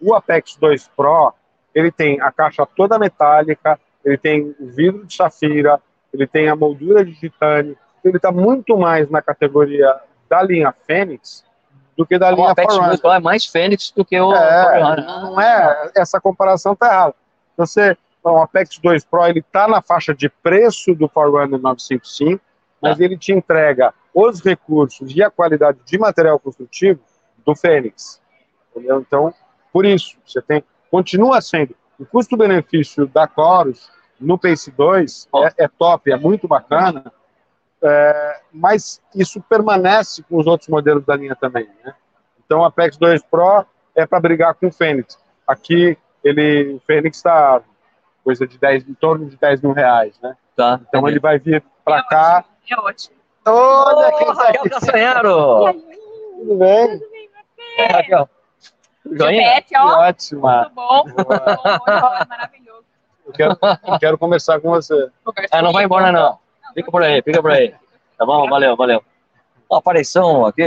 o 0.00 0.12
Apex 0.12 0.56
2 0.56 0.90
Pro, 0.96 1.32
ele 1.74 1.90
tem 1.90 2.20
a 2.20 2.30
caixa 2.30 2.66
toda 2.66 2.98
metálica, 2.98 3.78
ele 4.04 4.16
tem 4.16 4.54
o 4.60 4.66
vidro 4.66 5.06
de 5.06 5.14
safira, 5.14 5.80
ele 6.12 6.26
tem 6.26 6.48
a 6.48 6.56
moldura 6.56 7.04
de 7.04 7.14
titânio, 7.14 7.76
ele 8.04 8.16
está 8.16 8.30
muito 8.30 8.76
mais 8.76 9.08
na 9.10 9.22
categoria 9.22 9.98
da 10.28 10.42
linha 10.42 10.74
Fênix 10.86 11.44
do 11.96 12.04
que 12.04 12.18
da 12.18 12.30
linha 12.30 12.50
Apex 12.50 12.74
Forerunner. 12.74 13.00
é 13.04 13.20
mais 13.20 13.46
Fênix 13.46 13.90
do 13.90 14.04
que 14.04 14.18
o 14.20 14.34
é, 14.34 14.96
Não 15.06 15.40
é, 15.40 15.90
essa 15.94 16.20
comparação 16.20 16.74
tá 16.74 16.86
errada. 16.86 17.14
Você, 17.56 17.96
o 18.22 18.38
Apex 18.38 18.78
2 18.78 19.04
Pro, 19.04 19.26
ele 19.26 19.42
tá 19.42 19.68
na 19.68 19.80
faixa 19.80 20.12
de 20.12 20.28
preço 20.28 20.94
do 20.94 21.08
Forerunner 21.08 21.60
955, 21.60 22.40
mas 22.82 23.00
é. 23.00 23.04
ele 23.04 23.16
te 23.16 23.32
entrega 23.32 23.94
os 24.12 24.40
recursos 24.40 25.14
e 25.14 25.22
a 25.22 25.30
qualidade 25.30 25.78
de 25.84 25.98
material 25.98 26.38
construtivo 26.38 27.00
do 27.44 27.54
Fênix. 27.54 28.20
Entendeu? 28.70 29.00
Então, 29.00 29.32
por 29.72 29.84
isso, 29.84 30.16
você 30.26 30.42
tem, 30.42 30.64
continua 30.94 31.40
sendo 31.40 31.74
o 31.98 32.06
custo-benefício 32.06 33.08
da 33.08 33.28
Chorus 33.28 33.90
no 34.20 34.38
Pace 34.38 34.70
2 34.70 35.28
oh. 35.32 35.44
é, 35.44 35.52
é 35.58 35.66
top, 35.66 36.12
é 36.12 36.16
muito 36.16 36.46
bacana, 36.46 37.12
é, 37.82 38.40
mas 38.52 39.02
isso 39.12 39.40
permanece 39.40 40.22
com 40.22 40.38
os 40.38 40.46
outros 40.46 40.68
modelos 40.68 41.04
da 41.04 41.16
linha 41.16 41.34
também. 41.34 41.68
Né? 41.84 41.92
Então, 42.46 42.60
o 42.60 42.64
Apex 42.64 42.96
2 42.96 43.24
Pro 43.24 43.66
é 43.92 44.06
para 44.06 44.20
brigar 44.20 44.54
com 44.54 44.68
o 44.68 44.72
Fênix. 44.72 45.18
Aqui, 45.44 45.98
ele, 46.22 46.74
o 46.74 46.80
Fênix 46.86 47.16
está 47.16 47.60
coisa 48.22 48.46
de 48.46 48.56
10, 48.56 48.88
em 48.88 48.94
torno 48.94 49.28
de 49.28 49.36
10 49.36 49.62
mil 49.62 49.72
reais. 49.72 50.16
Né? 50.22 50.36
Tá, 50.54 50.78
então, 50.80 51.00
entendi. 51.00 51.14
ele 51.14 51.20
vai 51.20 51.40
vir 51.40 51.64
para 51.84 51.98
é 51.98 52.02
cá. 52.04 52.44
É 52.70 52.78
ótimo. 52.78 53.16
Olha 53.44 54.10
oh, 54.14 54.18
quem 54.18 54.26
tá 54.28 54.44
Raquel 54.44 54.70
Castanharo! 54.70 55.74
Tudo 56.38 56.56
bem? 56.56 57.00
É, 57.78 57.86
Raquel. 57.92 58.28
Joinha? 59.12 59.62
ó. 59.76 60.08
Ótima. 60.08 60.62
Muito 60.62 60.74
bom. 60.74 61.04
Muito 61.04 61.24
bom, 61.24 62.26
maravilhoso. 62.28 62.84
Eu 63.26 63.32
quero, 63.32 63.58
eu 63.86 63.98
quero 63.98 64.18
conversar 64.18 64.60
com 64.60 64.70
você. 64.70 65.08
Ah, 65.50 65.62
não 65.62 65.72
vai 65.72 65.84
embora, 65.84 66.12
não. 66.12 66.38
Fica 66.74 66.90
por 66.90 67.02
aí, 67.02 67.22
fica 67.22 67.40
por 67.40 67.50
aí. 67.50 67.74
Tá 68.18 68.26
bom? 68.26 68.48
Valeu, 68.48 68.76
valeu. 68.76 69.02
Uma 69.70 69.78
aparição 69.78 70.46
aqui, 70.46 70.64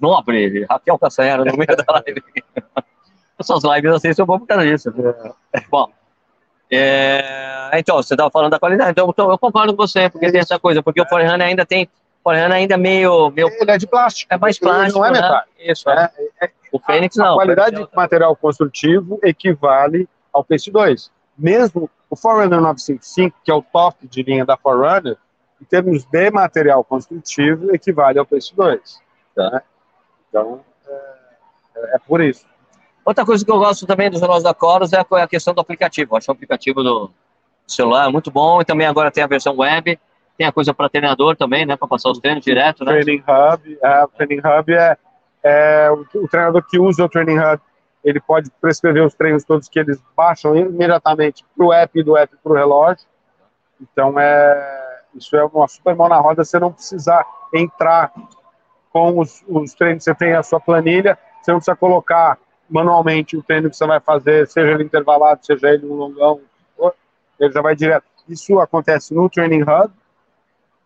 nobre, 0.00 0.64
Raquel 0.68 0.98
Castanheira 0.98 1.44
no 1.44 1.56
meio 1.56 1.76
da 1.76 1.84
live. 1.92 2.22
Essas 3.38 3.62
lives 3.64 3.92
assim 3.92 4.12
são 4.12 4.24
bom 4.24 4.38
por 4.38 4.46
causa 4.46 4.64
disso. 4.64 4.92
Bom, 5.68 5.90
é, 6.74 7.70
então, 7.74 7.96
você 7.96 8.14
estava 8.14 8.30
falando 8.30 8.52
da 8.52 8.58
qualidade, 8.58 8.92
então, 8.92 9.06
então 9.10 9.30
eu 9.30 9.38
concordo 9.38 9.76
com 9.76 9.86
você, 9.86 10.08
porque 10.08 10.32
tem 10.32 10.40
essa 10.40 10.58
coisa, 10.58 10.82
porque 10.82 11.02
o 11.02 11.06
Forerunner 11.06 11.46
ainda 11.46 11.66
tem, 11.66 11.86
o 12.22 12.30
Forerunner 12.30 12.56
ainda 12.56 12.74
é 12.74 12.78
meio, 12.78 13.30
meio... 13.30 13.48
Ele 13.48 13.70
é 13.70 13.76
de 13.76 13.86
plástico. 13.86 14.32
É 14.32 14.38
mais 14.38 14.56
plástico, 14.58 15.00
não 15.00 15.06
é 15.06 15.10
metal. 15.10 15.32
Né? 15.32 15.42
Isso, 15.58 15.90
é. 15.90 16.10
é. 16.40 16.50
O 16.70 16.78
Fênix 16.78 17.16
não. 17.16 17.32
A 17.32 17.34
qualidade 17.34 17.76
de 17.76 17.88
material 17.94 18.36
construtivo 18.36 19.18
equivale 19.24 20.08
ao 20.32 20.44
PC2. 20.44 21.10
Mesmo 21.36 21.90
o 22.08 22.14
Forerunner 22.14 22.60
955, 22.60 23.36
que 23.44 23.50
é 23.50 23.54
o 23.54 23.62
top 23.62 24.06
de 24.06 24.22
linha 24.22 24.44
da 24.44 24.56
Forerunner, 24.56 25.16
em 25.60 25.64
termos 25.64 26.04
de 26.04 26.30
material 26.30 26.84
construtivo, 26.84 27.74
equivale 27.74 28.20
ao 28.20 28.26
preço 28.26 28.54
2. 28.54 29.00
Né? 29.36 29.60
Então, 30.28 30.60
é, 30.86 31.96
é, 31.96 31.98
por 31.98 32.20
isso. 32.20 32.46
Outra 33.04 33.24
coisa 33.26 33.44
que 33.44 33.50
eu 33.50 33.58
gosto 33.58 33.84
também 33.84 34.08
dos 34.08 34.20
relógios 34.20 34.44
da 34.44 34.54
Coros 34.54 34.92
é 34.92 34.98
a 35.00 35.26
questão 35.26 35.52
do 35.52 35.60
aplicativo. 35.60 36.14
Eu 36.14 36.18
acho 36.18 36.30
o 36.30 36.34
aplicativo 36.34 36.84
do 36.84 37.10
celular 37.66 38.10
muito 38.12 38.30
bom 38.30 38.60
e 38.60 38.64
também 38.64 38.86
agora 38.86 39.10
tem 39.10 39.24
a 39.24 39.26
versão 39.26 39.56
web. 39.56 39.98
Tem 40.36 40.46
a 40.46 40.52
coisa 40.52 40.72
para 40.72 40.88
treinador 40.88 41.36
também, 41.36 41.66
né? 41.66 41.76
Para 41.76 41.88
passar 41.88 42.10
os 42.10 42.18
treinos 42.18 42.44
direto, 42.44 42.84
né? 42.84 43.00
Training 43.00 43.22
Hub. 43.22 43.78
É, 43.82 44.04
o 44.04 44.08
Training 44.08 44.38
Hub 44.40 44.74
é, 44.74 44.96
é 45.42 45.90
o, 45.90 46.06
o, 46.22 46.28
treinador 46.28 46.62
que 46.68 46.78
usa 46.78 47.04
o 47.04 47.08
Training 47.08 47.38
Hub, 47.38 47.60
ele 48.04 48.20
pode 48.20 48.50
prescrever 48.60 49.04
os 49.04 49.14
treinos 49.14 49.44
todos 49.44 49.68
que 49.68 49.78
eles 49.78 50.02
baixam 50.16 50.56
imediatamente 50.56 51.44
para 51.56 51.66
o 51.66 51.72
app 51.72 51.98
e 51.98 52.02
do 52.02 52.16
app 52.16 52.34
para 52.42 52.52
o 52.52 52.54
relógio. 52.54 53.06
Então, 53.80 54.18
é, 54.18 55.00
isso 55.14 55.36
é 55.36 55.44
uma 55.44 55.68
super 55.68 55.94
mão 55.94 56.08
na 56.08 56.18
roda, 56.18 56.44
você 56.44 56.58
não 56.58 56.72
precisar 56.72 57.24
entrar 57.54 58.12
com 58.92 59.18
os, 59.18 59.44
os 59.48 59.74
treinos, 59.74 60.04
você 60.04 60.14
tem 60.14 60.32
a 60.34 60.42
sua 60.42 60.60
planilha, 60.60 61.18
você 61.40 61.50
não 61.50 61.58
precisa 61.58 61.76
colocar 61.76 62.38
manualmente 62.68 63.36
o 63.36 63.42
treino 63.42 63.68
que 63.68 63.76
você 63.76 63.86
vai 63.86 64.00
fazer, 64.00 64.46
seja 64.46 64.72
ele 64.72 64.84
intervalado, 64.84 65.44
seja 65.44 65.68
ele 65.68 65.86
um 65.86 65.94
longão, 65.94 66.40
ele 67.38 67.52
já 67.52 67.60
vai 67.60 67.74
direto. 67.74 68.04
Isso 68.28 68.58
acontece 68.60 69.12
no 69.12 69.28
Training 69.28 69.62
Hub, 69.62 69.92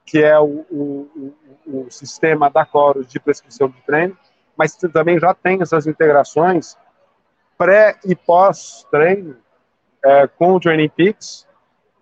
que 0.07 0.23
é 0.23 0.39
o, 0.39 0.65
o, 0.71 1.35
o, 1.67 1.91
sistema 1.91 2.49
da 2.49 2.65
Chorus 2.65 3.09
de 3.09 3.21
prescrição 3.21 3.69
de 3.69 3.81
treino, 3.83 4.17
mas 4.57 4.75
também 4.77 5.19
já 5.19 5.35
tem 5.35 5.61
essas 5.61 5.87
integrações 5.87 6.79
pré 7.59 7.99
e 8.05 8.15
pós-treino 8.15 9.37
é, 10.05 10.27
com 10.29 10.55
o 10.55 10.61
Training 10.61 10.89
Peaks, 10.89 11.47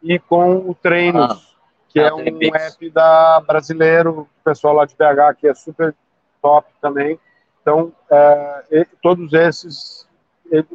e 0.04 0.18
com 0.18 0.56
o 0.56 0.74
Treinos, 0.74 1.24
ah, 1.24 1.40
que 1.88 1.98
é 1.98 2.12
um 2.12 2.20
app 2.54 2.90
da 2.90 3.40
brasileiro, 3.40 4.20
o 4.20 4.44
pessoal 4.44 4.74
lá 4.74 4.84
de 4.84 4.94
BH, 4.94 5.38
que 5.38 5.48
é 5.48 5.54
super 5.54 5.94
top 6.42 6.68
também. 6.80 7.18
Então, 7.62 7.90
é, 8.10 8.86
todos 9.02 9.32
esses 9.32 10.06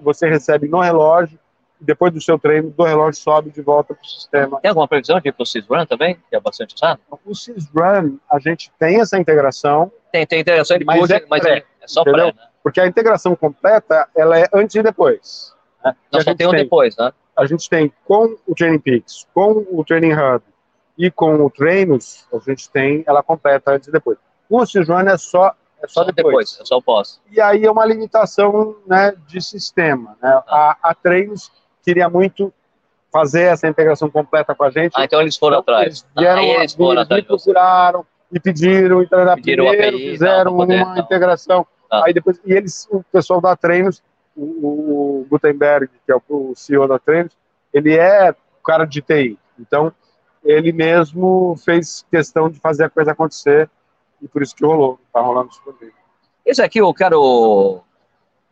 você 0.02 0.28
recebe 0.28 0.68
no 0.68 0.82
relógio, 0.82 1.39
depois 1.80 2.13
do 2.13 2.22
seu 2.22 2.38
treino, 2.38 2.70
do 2.72 2.84
relógio 2.84 3.22
sobe 3.22 3.50
de 3.50 3.62
volta 3.62 3.94
para 3.94 4.04
o 4.04 4.08
sistema. 4.08 4.60
Tem 4.60 4.70
alguma 4.70 4.88
previsão 4.88 5.20
de 5.20 5.30
ir 5.30 5.32
para 5.32 5.44
o 5.44 5.46
SysRun 5.46 5.86
também, 5.86 6.15
que 6.30 6.36
é 6.36 6.39
bastante 6.39 6.76
usado? 6.76 7.00
O 7.26 7.34
SysRun, 7.34 8.18
a 8.30 8.39
gente 8.39 8.72
tem 8.78 9.00
essa 9.00 9.18
integração. 9.18 9.92
Tem, 10.12 10.26
tem 10.26 10.42
integração 10.42 10.78
de 10.78 10.86
mas, 10.86 11.10
é, 11.10 11.26
mas 11.30 11.46
é, 11.46 11.58
é 11.82 11.88
só 11.88 12.04
para, 12.04 12.26
né? 12.26 12.34
Porque 12.62 12.82
a 12.82 12.88
integração 12.88 13.36
completa, 13.36 14.08
ela 14.15 14.38
é 14.38 14.46
antes 14.54 14.76
e 14.76 14.84
depois. 14.84 15.54
É, 15.86 15.94
não, 16.12 16.22
só 16.22 16.36
tem 16.36 16.48
um 16.48 16.52
depois, 16.52 16.96
né? 16.98 17.12
A 17.36 17.46
gente 17.46 17.70
tem 17.70 17.92
com 18.06 18.38
o 18.46 18.54
Training 18.54 18.80
Peaks, 18.80 19.26
com 19.34 19.65
o 19.72 19.84
Training 19.86 20.13
Hub 20.13 20.44
e 20.98 21.10
com 21.10 21.36
o 21.36 21.50
Treinos, 21.50 22.28
a 22.34 22.39
gente 22.39 22.70
tem 22.70 23.04
ela 23.08 23.24
completa 23.24 23.72
antes 23.72 23.88
e 23.88 23.92
depois. 23.92 24.18
O 24.50 24.65
SysRun 24.65 25.08
é 25.08 25.18
só 25.18 25.56
é 25.82 25.88
só, 25.88 26.02
só 26.02 26.04
depois. 26.04 26.26
depois. 26.26 26.58
É 26.60 26.65
só 26.65 26.78
o 26.78 26.82
pós. 26.82 27.22
E 27.32 27.39
aí 27.39 27.65
é 27.65 27.72
uma 27.72 27.86
limitação 27.86 28.76
né, 28.86 29.13
de 29.28 29.42
sistema. 29.42 30.18
Né? 30.22 30.30
Ah. 30.48 30.78
A, 30.82 30.89
a 30.89 30.94
Treinos 30.94 31.52
queria 31.89 32.08
muito 32.08 32.54
fazer 33.12 33.43
essa 33.43 33.67
integração 33.67 34.10
completa 34.10 34.54
com 34.54 34.63
a 34.63 34.69
gente. 34.69 34.93
Ah, 34.95 35.04
então 35.04 35.19
eles 35.19 35.36
foram 35.36 35.60
então, 35.60 35.73
atrás. 35.73 35.88
Eles 35.88 36.06
vieram, 36.15 36.41
ah, 36.41 36.60
eles 36.60 36.75
foram 36.75 37.02
atrás. 37.02 37.25
procuraram 37.25 38.06
e 38.32 38.39
pediram, 38.39 39.02
então 39.02 39.25
pediram 39.36 39.65
primeiro 39.65 39.88
API, 39.88 40.12
fizeram 40.12 40.56
poder, 40.56 40.84
uma 40.84 40.93
não. 40.93 41.02
integração. 41.02 41.65
Ah. 41.89 42.04
Aí 42.06 42.13
depois, 42.13 42.39
e 42.45 42.54
eles, 42.54 42.88
o 42.91 43.04
pessoal 43.12 43.41
da 43.41 43.56
Treinos, 43.56 44.04
o, 44.38 44.43
o 45.21 45.28
Gutenberg, 45.28 45.89
que 46.06 46.12
é 46.12 46.15
o 46.30 46.54
CEO 46.56 46.88
da 46.88 46.99
Treinos, 46.99 47.36
ele 47.73 47.97
é 47.97 48.36
cara 48.63 48.86
de 48.86 49.02
TI. 49.02 49.38
Então, 49.60 49.91
ele 50.43 50.71
mesmo 50.71 51.56
fez 51.65 52.06
questão 52.12 52.49
de 52.49 52.60
fazer 52.60 52.84
a 52.84 52.89
coisa 52.89 53.12
acontecer 53.12 53.67
e 54.21 54.28
por 54.28 54.43
isso 54.43 54.56
que 54.56 54.63
rolou, 54.63 54.99
tá 55.12 55.19
rolando 55.19 55.52
super 55.52 55.73
bem. 55.80 55.91
Esse 56.45 56.62
aqui, 56.62 56.82
o 56.82 56.93
cara, 56.93 57.17
o, 57.17 57.78
o 57.78 57.82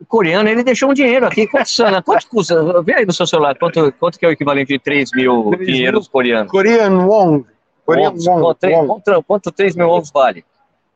coreano, 0.06 0.48
ele 0.48 0.62
deixou 0.62 0.90
um 0.90 0.94
dinheiro 0.94 1.26
aqui, 1.26 1.46
quanto, 1.46 1.70
quanto 2.04 2.28
custa? 2.28 2.82
Vê 2.82 2.94
aí 2.94 3.06
no 3.06 3.12
seu 3.12 3.26
celular, 3.26 3.56
quanto, 3.58 3.92
quanto 3.92 4.18
que 4.18 4.24
é 4.24 4.28
o 4.28 4.32
equivalente 4.32 4.72
de 4.72 4.78
3 4.78 5.10
mil 5.14 5.50
3 5.50 5.66
dinheiros 5.66 6.06
mil, 6.06 6.12
coreanos? 6.12 6.50
Korean 6.50 7.06
won. 7.06 7.44
Korean 7.84 8.14
won, 8.14 8.54
3, 8.54 8.86
Quanto, 8.86 9.22
quanto 9.24 9.52
3 9.52 9.76
mil 9.76 9.88
wons 9.88 10.10
vale? 10.10 10.44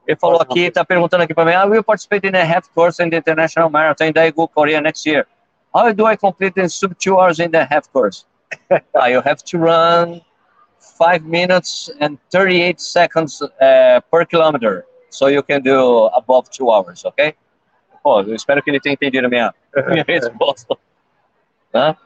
Ele 0.06 0.16
falou 0.16 0.40
aqui, 0.40 0.60
está 0.66 0.84
perguntando 0.84 1.22
aqui 1.22 1.34
para 1.34 1.44
mim, 1.44 1.52
I 1.52 1.70
will 1.70 1.84
participate 1.84 2.26
in 2.26 2.34
a 2.34 2.42
half 2.42 2.68
course 2.74 3.02
in 3.02 3.10
the 3.10 3.16
International 3.16 3.70
Marathon 3.70 4.06
in 4.06 4.12
Daegu, 4.12 4.48
Korea 4.48 4.80
next 4.80 5.06
year. 5.06 5.26
How 5.74 5.92
do 5.92 6.06
I 6.06 6.16
complete 6.16 6.60
in 6.60 6.68
sub 6.68 6.94
two 6.98 7.18
hours 7.18 7.38
in 7.38 7.50
the 7.50 7.64
half 7.64 7.90
course? 7.92 8.26
uh, 8.70 9.04
you 9.06 9.20
have 9.22 9.42
to 9.44 9.58
run 9.58 10.20
5 10.98 11.24
minutes 11.24 11.90
and 12.00 12.18
38 12.30 12.80
seconds 12.80 13.40
uh, 13.42 14.00
per 14.10 14.24
kilometer. 14.24 14.84
So 15.10 15.28
you 15.28 15.42
can 15.42 15.62
do 15.62 16.06
above 16.16 16.50
2 16.50 16.70
hours, 16.70 17.04
ok? 17.04 17.34
Pô, 18.02 18.20
eu 18.20 18.34
espero 18.34 18.62
que 18.62 18.70
ele 18.70 18.80
tenha 18.80 18.94
entendido 18.94 19.26
a 19.26 19.30
minha, 19.30 19.54
minha 19.88 20.04
resposta. 20.06 20.76
Né? 21.72 21.96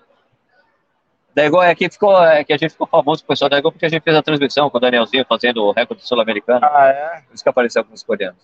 É 1.37 1.75
que 1.75 1.91
ficou, 1.91 2.23
é 2.23 2.45
que 2.45 2.53
a 2.53 2.57
gente 2.57 2.71
ficou 2.71 2.87
famoso 2.87 3.23
com 3.23 3.27
o 3.27 3.29
pessoal 3.29 3.51
da 3.51 3.59
igual 3.59 3.71
porque 3.71 3.85
a 3.85 3.91
gente 3.91 4.03
fez 4.03 4.17
a 4.17 4.23
transmissão 4.23 4.71
com 4.71 4.79
o 4.79 4.81
Danielzinho 4.81 5.27
fazendo 5.29 5.65
o 5.65 5.73
recorde 5.73 6.07
sul-americano. 6.07 6.65
Ah, 6.65 6.87
é? 6.87 7.21
Por 7.27 7.35
isso 7.35 7.43
que 7.43 7.49
apareceu 7.49 7.83
alguns 7.83 8.03
coreanos. 8.03 8.41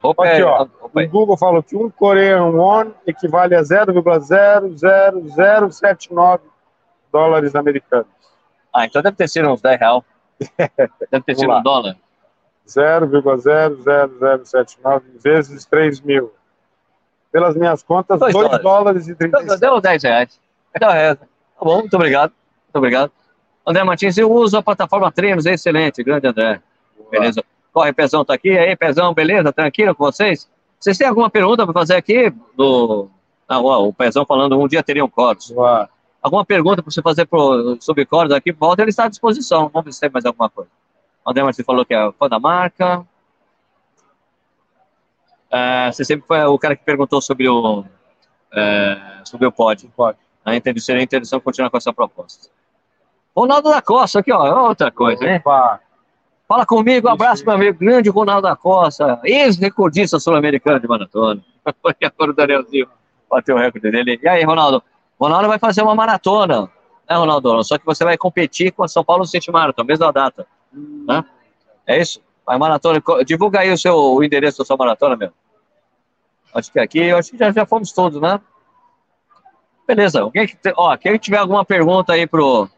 Opa, 0.00 0.24
Aqui, 0.24 0.42
ó, 0.42 0.62
opa 0.62 1.02
o 1.02 1.08
Google 1.08 1.36
falou 1.36 1.60
que 1.62 1.74
um 1.74 1.90
Korean 1.90 2.44
won 2.50 2.92
equivale 3.06 3.56
a 3.56 3.62
0,00079 3.62 6.40
dólares 7.10 7.56
americanos. 7.56 8.06
Ah, 8.72 8.84
então 8.84 9.02
deve 9.02 9.16
ter 9.16 9.28
sido 9.28 9.50
uns 9.50 9.60
10 9.60 9.80
reais. 9.80 10.02
Deve 11.10 11.24
ter 11.24 11.34
sido 11.36 11.52
um 11.52 11.62
dólar. 11.62 11.96
0,00079 12.66 15.02
vezes 15.22 15.66
3 15.66 16.00
mil. 16.00 16.32
Pelas 17.30 17.54
minhas 17.56 17.82
contas, 17.82 18.18
2 18.20 18.32
dólares. 18.32 18.62
dólares 18.62 19.08
e 19.08 19.14
30 19.14 19.42
então, 19.42 19.58
Deu 19.58 19.78
10 19.80 20.02
reais. 20.02 20.40
Então, 20.74 20.90
é, 20.90 21.14
tá 21.14 21.26
bom, 21.60 21.80
muito 21.80 21.94
obrigado. 21.94 22.32
Muito 22.64 22.76
obrigado. 22.76 23.12
André 23.66 23.82
Martins, 23.82 24.16
eu 24.16 24.30
uso 24.30 24.56
a 24.56 24.62
plataforma 24.62 25.10
Treinos, 25.10 25.46
excelente, 25.46 26.02
grande 26.02 26.26
André. 26.26 26.60
Beleza. 27.10 27.42
Corre, 27.72 27.92
Pezão 27.92 28.24
tá 28.24 28.34
aqui. 28.34 28.50
E 28.50 28.58
aí, 28.58 28.76
Pezão, 28.76 29.12
beleza? 29.12 29.52
Tranquilo 29.52 29.94
com 29.94 30.04
vocês? 30.04 30.48
Vocês 30.78 30.96
têm 30.96 31.08
alguma 31.08 31.28
pergunta 31.28 31.64
para 31.64 31.72
fazer 31.72 31.96
aqui? 31.96 32.32
Do... 32.56 33.08
Ah, 33.48 33.58
o 33.58 33.92
Pezão 33.92 34.24
falando, 34.24 34.58
um 34.58 34.68
dia 34.68 34.82
teriam. 34.82 35.10
Uau 35.16 35.88
alguma 36.24 36.42
pergunta 36.42 36.82
para 36.82 36.90
você 36.90 37.02
fazer 37.02 37.26
pro, 37.26 37.76
sobre 37.80 38.06
cordas 38.06 38.34
aqui, 38.34 38.50
volta, 38.50 38.80
ele 38.80 38.88
está 38.88 39.04
à 39.04 39.08
disposição. 39.08 39.68
Vamos 39.68 39.84
ver 39.84 39.92
se 39.92 40.00
tem 40.00 40.10
mais 40.10 40.24
alguma 40.24 40.48
coisa. 40.48 40.70
O 41.24 41.30
André 41.30 41.42
Martins 41.42 41.64
falou 41.64 41.84
que 41.84 41.94
é 41.94 42.12
fã 42.12 42.28
da 42.28 42.38
marca. 42.38 43.06
É, 45.50 45.90
você 45.90 46.04
sempre 46.04 46.26
foi 46.26 46.42
o 46.44 46.58
cara 46.58 46.76
que 46.76 46.84
perguntou 46.84 47.20
sobre 47.20 47.48
o, 47.48 47.84
é, 48.52 49.20
sobre 49.24 49.46
o 49.46 49.52
pod. 49.52 49.88
Pode. 49.96 50.18
A 50.44 50.52
seria 50.80 51.02
interessante 51.02 51.42
continuar 51.42 51.70
com 51.70 51.76
essa 51.76 51.92
proposta. 51.92 52.50
Ronaldo 53.34 53.70
da 53.70 53.80
Costa, 53.80 54.20
aqui, 54.20 54.32
ó, 54.32 54.68
outra 54.68 54.90
coisa, 54.90 55.24
né? 55.24 55.42
Fala 56.46 56.66
comigo, 56.66 57.08
um 57.08 57.12
abraço, 57.12 57.44
meu 57.44 57.54
amigo, 57.54 57.78
grande 57.78 58.10
Ronaldo 58.10 58.42
da 58.42 58.54
Costa, 58.54 59.18
ex-recordista 59.24 60.20
sul-americano 60.20 60.78
de 60.78 60.86
maratona. 60.86 61.42
Agora 61.64 62.30
o 62.30 62.34
Danielzinho 62.34 62.86
bateu 63.30 63.56
o 63.56 63.58
recorde 63.58 63.90
dele. 63.90 64.20
E 64.22 64.28
aí, 64.28 64.44
Ronaldo, 64.44 64.82
Ronaldo 65.18 65.48
vai 65.48 65.58
fazer 65.58 65.82
uma 65.82 65.94
maratona, 65.94 66.70
né, 67.08 67.16
Ronaldo? 67.16 67.64
Só 67.64 67.78
que 67.78 67.86
você 67.86 68.04
vai 68.04 68.18
competir 68.18 68.72
com 68.72 68.84
a 68.84 68.88
São 68.88 69.02
Paulo 69.02 69.24
City 69.24 69.50
Marathon, 69.50 69.84
mesma 69.84 70.12
data. 70.12 70.46
Né? 70.74 71.24
É 71.86 72.00
isso? 72.00 72.20
Vai 72.46 72.58
maratona. 72.58 73.02
Divulga 73.24 73.60
aí 73.60 73.72
o 73.72 73.78
seu 73.78 73.96
o 73.96 74.22
endereço 74.22 74.58
da 74.58 74.64
sua 74.64 74.76
maratona, 74.76 75.16
meu. 75.16 75.32
Acho 76.54 76.70
que 76.70 76.78
aqui, 76.78 77.10
acho 77.10 77.30
que 77.30 77.38
já, 77.38 77.50
já 77.50 77.66
fomos 77.66 77.92
todos, 77.92 78.20
né? 78.20 78.40
Beleza. 79.86 80.20
Alguém 80.20 80.46
que, 80.46 80.56
ó, 80.76 80.96
quem 80.96 81.18
tiver 81.18 81.38
alguma 81.38 81.64
pergunta 81.64 82.12
aí 82.12 82.26
pro, 82.26 82.68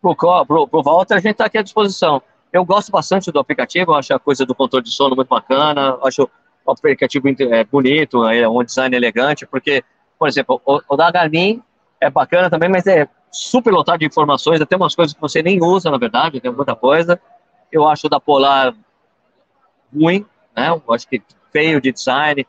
pro, 0.00 0.14
pro, 0.14 0.68
pro 0.68 0.82
Walter, 0.82 1.14
a 1.14 1.20
gente 1.20 1.32
está 1.32 1.46
aqui 1.46 1.58
à 1.58 1.62
disposição. 1.62 2.22
Eu 2.52 2.64
gosto 2.64 2.92
bastante 2.92 3.32
do 3.32 3.38
aplicativo, 3.38 3.94
acho 3.94 4.14
a 4.14 4.18
coisa 4.18 4.44
do 4.44 4.54
controle 4.54 4.84
de 4.84 4.90
sono 4.90 5.16
muito 5.16 5.28
bacana, 5.28 5.98
acho 6.02 6.28
o 6.64 6.70
aplicativo 6.70 7.26
é, 7.28 7.64
bonito, 7.64 8.24
é 8.28 8.48
um 8.48 8.62
design 8.62 8.94
elegante, 8.94 9.46
porque 9.46 9.82
por 10.22 10.28
exemplo, 10.28 10.62
o, 10.64 10.80
o 10.88 10.96
da 10.96 11.10
Garmin 11.10 11.60
é 12.00 12.08
bacana 12.08 12.48
também, 12.48 12.68
mas 12.68 12.86
é 12.86 13.08
super 13.32 13.72
lotado 13.72 14.00
de 14.00 14.06
informações, 14.06 14.60
até 14.60 14.76
umas 14.76 14.94
coisas 14.94 15.14
que 15.14 15.20
você 15.20 15.42
nem 15.42 15.60
usa, 15.62 15.90
na 15.90 15.96
verdade, 15.96 16.40
tem 16.40 16.52
muita 16.52 16.76
coisa. 16.76 17.20
Eu 17.70 17.88
acho 17.88 18.06
o 18.06 18.10
da 18.10 18.20
Polar 18.20 18.74
ruim, 19.92 20.26
né? 20.54 20.68
Eu 20.68 20.94
acho 20.94 21.08
que 21.08 21.22
feio 21.50 21.80
de 21.80 21.90
design, 21.90 22.46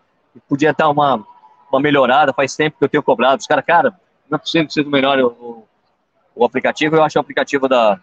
podia 0.48 0.72
estar 0.72 0.90
uma, 0.90 1.26
uma 1.72 1.80
melhorada, 1.80 2.34
faz 2.34 2.56
tempo 2.56 2.78
que 2.78 2.84
eu 2.84 2.90
tenho 2.90 3.04
cobrado. 3.04 3.40
Os 3.40 3.48
caras, 3.48 3.66
cara, 3.66 3.98
não 4.30 4.36
é 4.36 4.40
possível 4.40 4.68
que 4.68 4.74
seja 4.74 4.90
melhor 4.90 5.20
o, 5.20 5.64
o 6.36 6.46
aplicativo. 6.46 6.96
Eu 6.96 7.04
acho 7.04 7.18
o 7.18 7.22
aplicativo 7.22 7.68
da, 7.70 8.00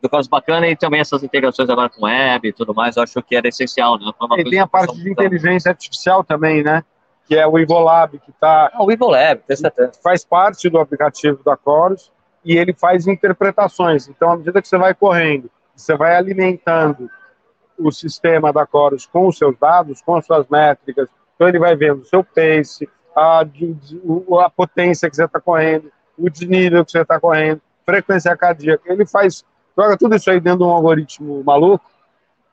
do 0.00 0.08
Carlos 0.08 0.28
bacana 0.28 0.68
e 0.68 0.76
também 0.76 1.00
essas 1.00 1.22
integrações 1.22 1.68
agora 1.68 1.88
com 1.88 2.04
web 2.04 2.48
e 2.48 2.52
tudo 2.52 2.74
mais, 2.74 2.96
eu 2.96 3.02
acho 3.02 3.22
que 3.22 3.36
era 3.36 3.48
essencial, 3.48 3.98
né? 3.98 4.12
e 4.38 4.44
tem 4.44 4.58
a 4.58 4.66
parte 4.66 4.96
de 4.96 5.10
inteligência 5.10 5.70
artificial 5.70 6.24
também, 6.24 6.62
né? 6.62 6.84
Que 7.30 7.36
é 7.36 7.46
o 7.46 7.56
Ivolab, 7.60 8.18
que 8.18 8.30
está. 8.32 8.72
Ah, 8.74 8.82
o 8.82 8.90
Ivolab, 8.90 9.42
faz 10.02 10.24
parte 10.24 10.68
do 10.68 10.80
aplicativo 10.80 11.44
da 11.44 11.56
Chorus 11.62 12.10
e 12.44 12.58
ele 12.58 12.72
faz 12.72 13.06
interpretações. 13.06 14.08
Então, 14.08 14.32
à 14.32 14.36
medida 14.36 14.60
que 14.60 14.66
você 14.66 14.76
vai 14.76 14.92
correndo, 14.94 15.48
você 15.76 15.96
vai 15.96 16.16
alimentando 16.16 17.08
o 17.78 17.92
sistema 17.92 18.52
da 18.52 18.66
Chorus 18.66 19.06
com 19.06 19.28
os 19.28 19.38
seus 19.38 19.56
dados, 19.56 20.02
com 20.02 20.16
as 20.16 20.26
suas 20.26 20.48
métricas, 20.48 21.08
então 21.36 21.46
ele 21.46 21.60
vai 21.60 21.76
vendo 21.76 22.00
o 22.00 22.04
seu 22.04 22.24
pace, 22.24 22.88
a, 23.14 23.42
a 23.42 24.50
potência 24.50 25.08
que 25.08 25.14
você 25.14 25.24
está 25.24 25.40
correndo, 25.40 25.88
o 26.18 26.28
desnível 26.28 26.84
que 26.84 26.90
você 26.90 27.02
está 27.02 27.20
correndo, 27.20 27.60
frequência 27.86 28.36
cardíaca. 28.36 28.92
Ele 28.92 29.06
faz, 29.06 29.44
joga 29.78 29.96
tudo 29.96 30.16
isso 30.16 30.28
aí 30.28 30.40
dentro 30.40 30.58
de 30.58 30.64
um 30.64 30.70
algoritmo 30.70 31.44
maluco 31.44 31.88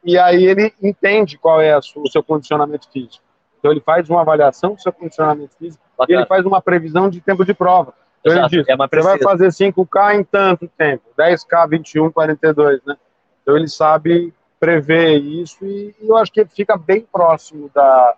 e 0.03 0.19
aí 0.19 0.45
ele 0.45 0.71
entende 0.83 1.35
qual 1.35 1.59
é 1.59 1.75
o 1.75 2.07
seu 2.11 2.21
condicionamento 2.21 2.87
físico. 2.91 3.25
Então 3.59 3.71
ele 3.71 3.81
faz 3.81 4.09
uma 4.09 4.21
avaliação 4.21 4.73
do 4.73 4.81
seu 4.81 4.91
condicionamento 4.91 5.55
físico 5.57 5.83
Bacana. 5.97 6.19
e 6.19 6.21
ele 6.21 6.27
faz 6.27 6.45
uma 6.45 6.61
previsão 6.61 7.09
de 7.09 7.21
tempo 7.21 7.43
de 7.43 7.53
prova. 7.53 7.93
Então 8.21 8.33
Exato, 8.33 8.55
ele 8.55 8.63
diz, 8.63 8.69
é 8.69 8.75
você 8.75 9.01
vai 9.01 9.19
fazer 9.19 9.47
5K 9.47 10.19
em 10.19 10.23
tanto 10.23 10.67
tempo, 10.77 11.03
10K, 11.17 11.69
21, 11.69 12.11
42, 12.11 12.83
né? 12.85 12.97
Então 13.41 13.55
ele 13.55 13.67
sabe 13.67 14.33
prever 14.59 15.17
isso 15.17 15.65
e, 15.65 15.95
e 16.01 16.07
eu 16.07 16.17
acho 16.17 16.31
que 16.31 16.45
fica 16.45 16.75
bem 16.77 17.01
próximo 17.11 17.69
da, 17.73 18.15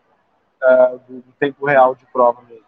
uh, 0.64 1.00
do, 1.08 1.18
do, 1.18 1.34
tempo 1.40 1.66
real 1.66 1.96
de 1.96 2.06
prova 2.12 2.42
mesmo. 2.50 2.64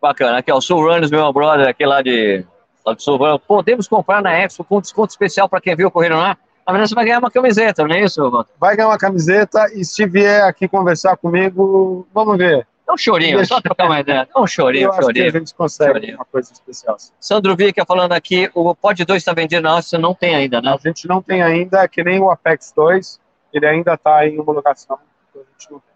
Bacana. 0.00 0.38
Aqui, 0.38 0.52
ó, 0.52 0.58
o 0.58 0.60
Sul 0.60 0.80
Runners, 0.80 1.10
meu 1.10 1.32
brother, 1.32 1.68
aqui 1.68 1.86
lá 1.86 2.02
de, 2.02 2.44
lá 2.84 2.94
de 2.94 3.02
Sul 3.02 3.16
Runners. 3.16 3.42
Podemos 3.46 3.88
comprar 3.88 4.22
na 4.22 4.36
Expo 4.36 4.64
com 4.64 4.80
desconto 4.80 5.10
especial 5.10 5.48
para 5.48 5.60
quem 5.60 5.74
viu 5.74 5.90
correr 5.90 6.10
lá? 6.10 6.36
Na 6.68 6.72
verdade, 6.72 6.90
você 6.90 6.94
vai 6.94 7.04
ganhar 7.06 7.18
uma 7.18 7.30
camiseta, 7.30 7.82
não 7.86 7.96
é 7.96 8.04
isso, 8.04 8.46
Vai 8.60 8.76
ganhar 8.76 8.88
uma 8.88 8.98
camiseta 8.98 9.72
e 9.72 9.82
se 9.86 10.04
vier 10.04 10.44
aqui 10.44 10.68
conversar 10.68 11.16
comigo, 11.16 12.06
vamos 12.12 12.36
ver. 12.36 12.66
É 12.86 12.92
um 12.92 12.96
chorinho, 12.98 13.44
só 13.46 13.58
trocar 13.58 13.86
uma 13.86 14.00
ideia. 14.00 14.28
É 14.34 14.38
um 14.38 14.46
chorinho, 14.46 14.84
Eu 14.84 14.88
um 14.90 14.92
acho 14.92 15.02
chorinho. 15.04 15.30
que 15.30 15.36
a 15.36 15.40
gente 15.40 15.54
consegue 15.54 15.92
Chorinho. 15.92 16.16
uma 16.16 16.26
coisa 16.26 16.52
especial. 16.52 16.98
Sandro 17.18 17.56
Vica 17.56 17.86
falando 17.86 18.12
aqui, 18.12 18.50
o 18.52 18.74
Pod 18.74 19.02
2 19.02 19.16
está 19.16 19.32
vendido 19.32 19.62
na 19.62 19.70
Áustria, 19.70 19.98
não 19.98 20.14
tem 20.14 20.34
ainda, 20.34 20.60
né? 20.60 20.74
A 20.74 20.88
gente 20.88 21.08
não 21.08 21.22
tem 21.22 21.42
ainda, 21.42 21.88
que 21.88 22.04
nem 22.04 22.20
o 22.20 22.30
Apex 22.30 22.70
2, 22.76 23.18
ele 23.50 23.66
ainda 23.66 23.94
está 23.94 24.26
em 24.26 24.38
homologação. 24.38 24.98
então 25.30 25.40
a 25.40 25.44
gente 25.58 25.72
não 25.72 25.78
tem. 25.80 25.88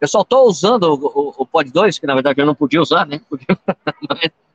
Eu 0.00 0.08
só 0.08 0.22
estou 0.22 0.48
usando 0.48 0.82
o, 0.82 0.94
o, 0.96 1.34
o 1.42 1.46
Pod 1.46 1.70
2, 1.70 1.96
que 1.96 2.08
na 2.08 2.14
verdade 2.14 2.40
eu 2.40 2.46
não 2.46 2.56
podia 2.56 2.82
usar, 2.82 3.06
né? 3.06 3.20
Porque, 3.30 3.46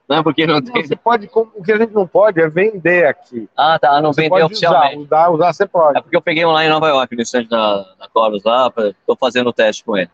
não 0.07 0.17
é 0.17 0.23
porque 0.23 0.45
não 0.45 0.55
Não, 0.55 0.61
tem. 0.61 0.85
você 0.85 0.95
pode, 0.95 1.29
o 1.33 1.63
que 1.63 1.71
a 1.71 1.77
gente 1.77 1.93
não 1.93 2.05
pode 2.05 2.41
é 2.41 2.49
vender 2.49 3.07
aqui. 3.07 3.49
Ah, 3.55 3.79
tá, 3.79 4.01
não 4.01 4.11
Você 4.13 4.21
vendeu 4.21 4.31
pode 4.39 4.45
oficialmente. 4.45 4.97
usar, 4.97 5.29
usar, 5.29 5.29
usar 5.29 5.53
você 5.53 5.65
pode. 5.67 5.97
É 5.97 6.01
porque 6.01 6.15
eu 6.17 6.21
peguei 6.21 6.45
um 6.45 6.51
lá 6.51 6.65
em 6.65 6.69
Nova 6.69 6.87
York, 6.89 7.15
no 7.15 7.21
stand 7.21 7.45
da, 7.45 7.77
da 7.99 8.07
Coros 8.09 8.43
lá, 8.43 8.71
estou 8.77 9.15
fazendo 9.15 9.49
o 9.49 9.53
teste 9.53 9.83
com 9.83 9.97
ele. 9.97 10.09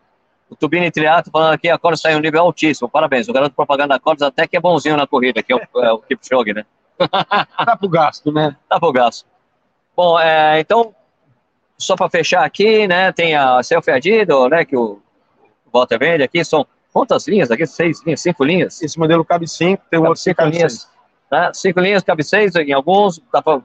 O 0.48 0.56
Tubini 0.56 0.90
Triato 0.90 1.30
falando 1.30 1.54
aqui, 1.54 1.68
a 1.68 1.78
Coros 1.78 1.98
está 2.00 2.12
em 2.12 2.16
um 2.16 2.20
nível 2.20 2.42
altíssimo, 2.42 2.88
parabéns. 2.88 3.28
O 3.28 3.32
garoto 3.32 3.54
propaganda 3.54 3.94
da 3.94 4.00
Coros 4.00 4.22
até 4.22 4.46
que 4.46 4.56
é 4.56 4.60
bonzinho 4.60 4.96
na 4.96 5.06
corrida, 5.06 5.42
que 5.42 5.52
é 5.52 5.56
o, 5.56 5.80
é 5.82 5.92
o 5.92 5.98
Kipchoge, 5.98 6.52
né? 6.52 6.64
Dá 6.98 7.76
pro 7.78 7.88
gasto, 7.88 8.32
né? 8.32 8.56
Tá 8.68 8.78
pro 8.78 8.92
gasto. 8.92 9.26
Bom, 9.96 10.18
é, 10.18 10.60
então, 10.60 10.94
só 11.78 11.94
para 11.96 12.08
fechar 12.10 12.44
aqui, 12.44 12.86
né, 12.86 13.12
tem 13.12 13.34
a 13.34 13.62
Selfie 13.62 13.90
Adido, 13.90 14.48
né, 14.48 14.64
que 14.64 14.76
o 14.76 15.00
Walter 15.72 15.98
vende 15.98 16.22
aqui, 16.22 16.44
são 16.44 16.66
quantas 16.92 17.26
linhas 17.26 17.50
aqui? 17.50 17.66
Seis 17.66 18.02
linhas, 18.04 18.20
cinco 18.20 18.44
linhas? 18.44 18.82
Esse 18.82 18.98
modelo 18.98 19.24
cabe 19.24 19.46
5, 19.48 19.82
tem 19.90 19.98
Cabe 19.98 20.08
outro 20.08 20.22
cinco 20.22 20.42
linhas. 20.44 20.72
6. 20.72 20.88
né? 21.30 21.50
Cinco 21.54 21.80
linhas, 21.80 22.02
cabe 22.02 22.22
seis 22.24 22.54
em 22.56 22.72
alguns, 22.72 23.20
dá 23.32 23.40
para 23.42 23.60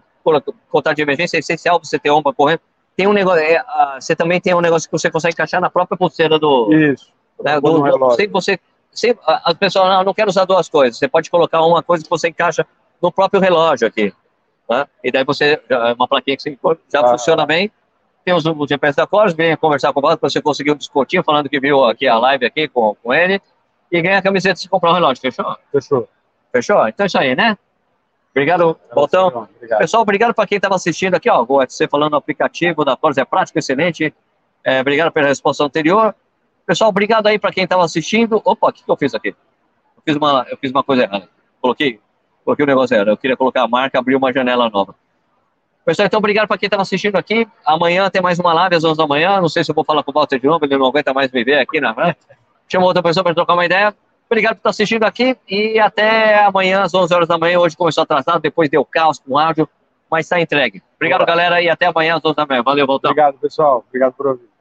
contar 0.69 0.93
de 0.93 1.01
emergência, 1.01 1.37
é 1.37 1.39
essencial 1.39 1.79
você 1.83 1.97
ter 1.99 2.11
uma 2.11 2.33
correndo. 2.33 2.59
Tem 2.95 3.07
um 3.07 3.13
negócio, 3.13 3.41
é, 3.43 3.57
ah, 3.57 3.97
você 3.99 4.15
também 4.15 4.39
tem 4.39 4.53
um 4.53 4.61
negócio 4.61 4.87
que 4.89 4.97
você 4.97 5.11
consegue 5.11 5.33
encaixar 5.33 5.59
na 5.59 5.69
própria 5.69 5.97
pulseira 5.97 6.39
do, 6.39 6.71
Isso. 6.73 7.11
né, 7.43 7.55
do, 7.59 7.61
do- 7.73 7.81
relógio. 7.81 8.15
sem 8.15 8.27
você, 8.29 8.57
sem, 8.91 9.13
a- 9.27 9.51
as 9.51 9.57
pessoas 9.57 9.89
não, 9.89 10.03
não 10.05 10.13
quero 10.13 10.29
usar 10.29 10.45
duas 10.45 10.69
coisas, 10.69 10.97
você 10.97 11.07
pode 11.07 11.29
colocar 11.29 11.61
uma 11.65 11.83
coisa 11.83 12.03
que 12.03 12.09
você 12.09 12.29
encaixa 12.29 12.65
no 13.01 13.11
próprio 13.11 13.41
relógio 13.41 13.85
aqui, 13.87 14.13
né? 14.69 14.87
e 15.03 15.11
daí 15.11 15.25
você, 15.25 15.61
é 15.69 15.93
uma 15.93 16.07
plaquinha 16.07 16.37
que 16.37 16.43
você, 16.43 16.57
já 16.91 17.01
Ah. 17.01 17.07
funciona 17.09 17.45
bem, 17.45 17.69
tem 18.25 18.33
os, 18.33 18.43
os 18.43 18.67
GPS 18.67 18.97
da 18.97 19.05
Coros, 19.05 19.33
venha 19.33 19.55
conversar 19.55 19.93
com 19.93 19.99
o 19.99 20.01
Walter, 20.01 20.17
para 20.17 20.29
você 20.29 20.41
conseguir 20.41 20.71
um 20.71 20.75
descontinho, 20.75 21.23
falando 21.23 21.47
que 21.47 21.59
viu 21.59 21.85
aqui 21.85 22.07
a 22.07 22.17
live 22.17 22.43
aqui 22.43 22.67
com, 22.67 22.95
com 22.95 23.13
ele, 23.13 23.39
e 23.91 24.01
ganha 24.01 24.17
a 24.17 24.21
camiseta 24.21 24.55
se 24.55 24.67
comprar 24.67 24.89
um 24.89 24.95
relógio, 24.95 25.21
fechou? 25.21 25.55
Fechou. 25.71 26.09
Fechou? 26.51 26.87
Então 26.87 27.03
é 27.03 27.07
isso 27.07 27.17
aí, 27.19 27.35
né? 27.35 27.55
Obrigado, 28.31 28.77
Botão. 28.93 29.47
Obrigado. 29.55 29.79
Pessoal, 29.79 30.01
obrigado 30.01 30.33
para 30.33 30.47
quem 30.47 30.55
estava 30.55 30.75
assistindo 30.75 31.13
aqui, 31.13 31.29
ó, 31.29 31.45
o 31.47 31.57
UFC 31.57 31.87
falando 31.87 32.11
no 32.11 32.17
aplicativo 32.17 32.83
da 32.83 32.97
Coros 32.97 33.17
é 33.17 33.23
prático, 33.23 33.59
excelente. 33.59 34.11
É, 34.63 34.81
obrigado 34.81 35.11
pela 35.11 35.27
resposta 35.27 35.63
anterior. 35.63 36.15
Pessoal, 36.65 36.89
obrigado 36.89 37.27
aí 37.27 37.37
para 37.37 37.51
quem 37.53 37.65
estava 37.65 37.85
assistindo. 37.85 38.41
Opa, 38.43 38.69
o 38.69 38.73
que, 38.73 38.83
que 38.83 38.89
eu 38.89 38.97
fiz 38.97 39.13
aqui? 39.13 39.29
Eu 39.29 40.01
fiz 40.03 40.15
uma, 40.15 40.45
eu 40.49 40.57
fiz 40.57 40.71
uma 40.71 40.83
coisa 40.83 41.03
errada. 41.03 41.29
Coloquei, 41.61 41.99
coloquei 42.43 42.63
o 42.63 42.67
negócio 42.67 42.95
errado. 42.95 43.09
Eu 43.09 43.17
queria 43.17 43.37
colocar 43.37 43.61
a 43.61 43.67
marca, 43.67 43.99
abrir 43.99 44.15
uma 44.15 44.33
janela 44.33 44.67
nova. 44.67 44.95
Pessoal, 45.85 46.07
então 46.07 46.17
obrigado 46.17 46.47
para 46.47 46.57
quem 46.57 46.65
estava 46.65 46.81
assistindo 46.81 47.15
aqui. 47.15 47.47
Amanhã 47.63 48.09
tem 48.09 48.19
mais 48.19 48.39
uma 48.39 48.51
live 48.53 48.75
às 48.75 48.83
11 48.83 48.97
da 48.97 49.05
manhã. 49.05 49.39
Não 49.39 49.47
sei 49.47 49.63
se 49.63 49.69
eu 49.69 49.75
vou 49.75 49.85
falar 49.85 50.01
com 50.01 50.09
o 50.09 50.13
Walter 50.15 50.39
de 50.39 50.47
novo, 50.47 50.65
ele 50.65 50.75
não 50.77 50.87
aguenta 50.87 51.13
mais 51.13 51.31
me 51.31 51.43
ver 51.43 51.59
aqui, 51.59 51.79
né? 51.79 51.93
Chama 52.67 52.87
outra 52.87 53.03
pessoa 53.03 53.23
para 53.23 53.35
trocar 53.35 53.53
uma 53.53 53.65
ideia. 53.65 53.93
Obrigado 54.27 54.55
por 54.55 54.61
estar 54.61 54.69
assistindo 54.71 55.03
aqui 55.03 55.37
e 55.47 55.79
até 55.79 56.43
amanhã 56.43 56.81
às 56.81 56.91
11 56.91 57.13
horas 57.13 57.27
da 57.27 57.37
manhã. 57.37 57.59
Hoje 57.59 57.77
começou 57.77 58.01
atrasado, 58.01 58.41
depois 58.41 58.67
deu 58.67 58.83
caos 58.83 59.19
com 59.19 59.33
o 59.33 59.37
áudio, 59.37 59.69
mas 60.09 60.25
está 60.25 60.41
entregue. 60.41 60.81
Obrigado, 60.95 61.19
Boa. 61.19 61.27
galera, 61.27 61.61
e 61.61 61.69
até 61.69 61.85
amanhã 61.85 62.15
às 62.15 62.25
11 62.25 62.35
da 62.35 62.47
manhã. 62.47 62.63
Valeu, 62.63 62.87
voltamos. 62.87 63.11
Obrigado, 63.11 63.37
pessoal. 63.39 63.85
Obrigado 63.87 64.13
por 64.13 64.25
ouvir. 64.25 64.54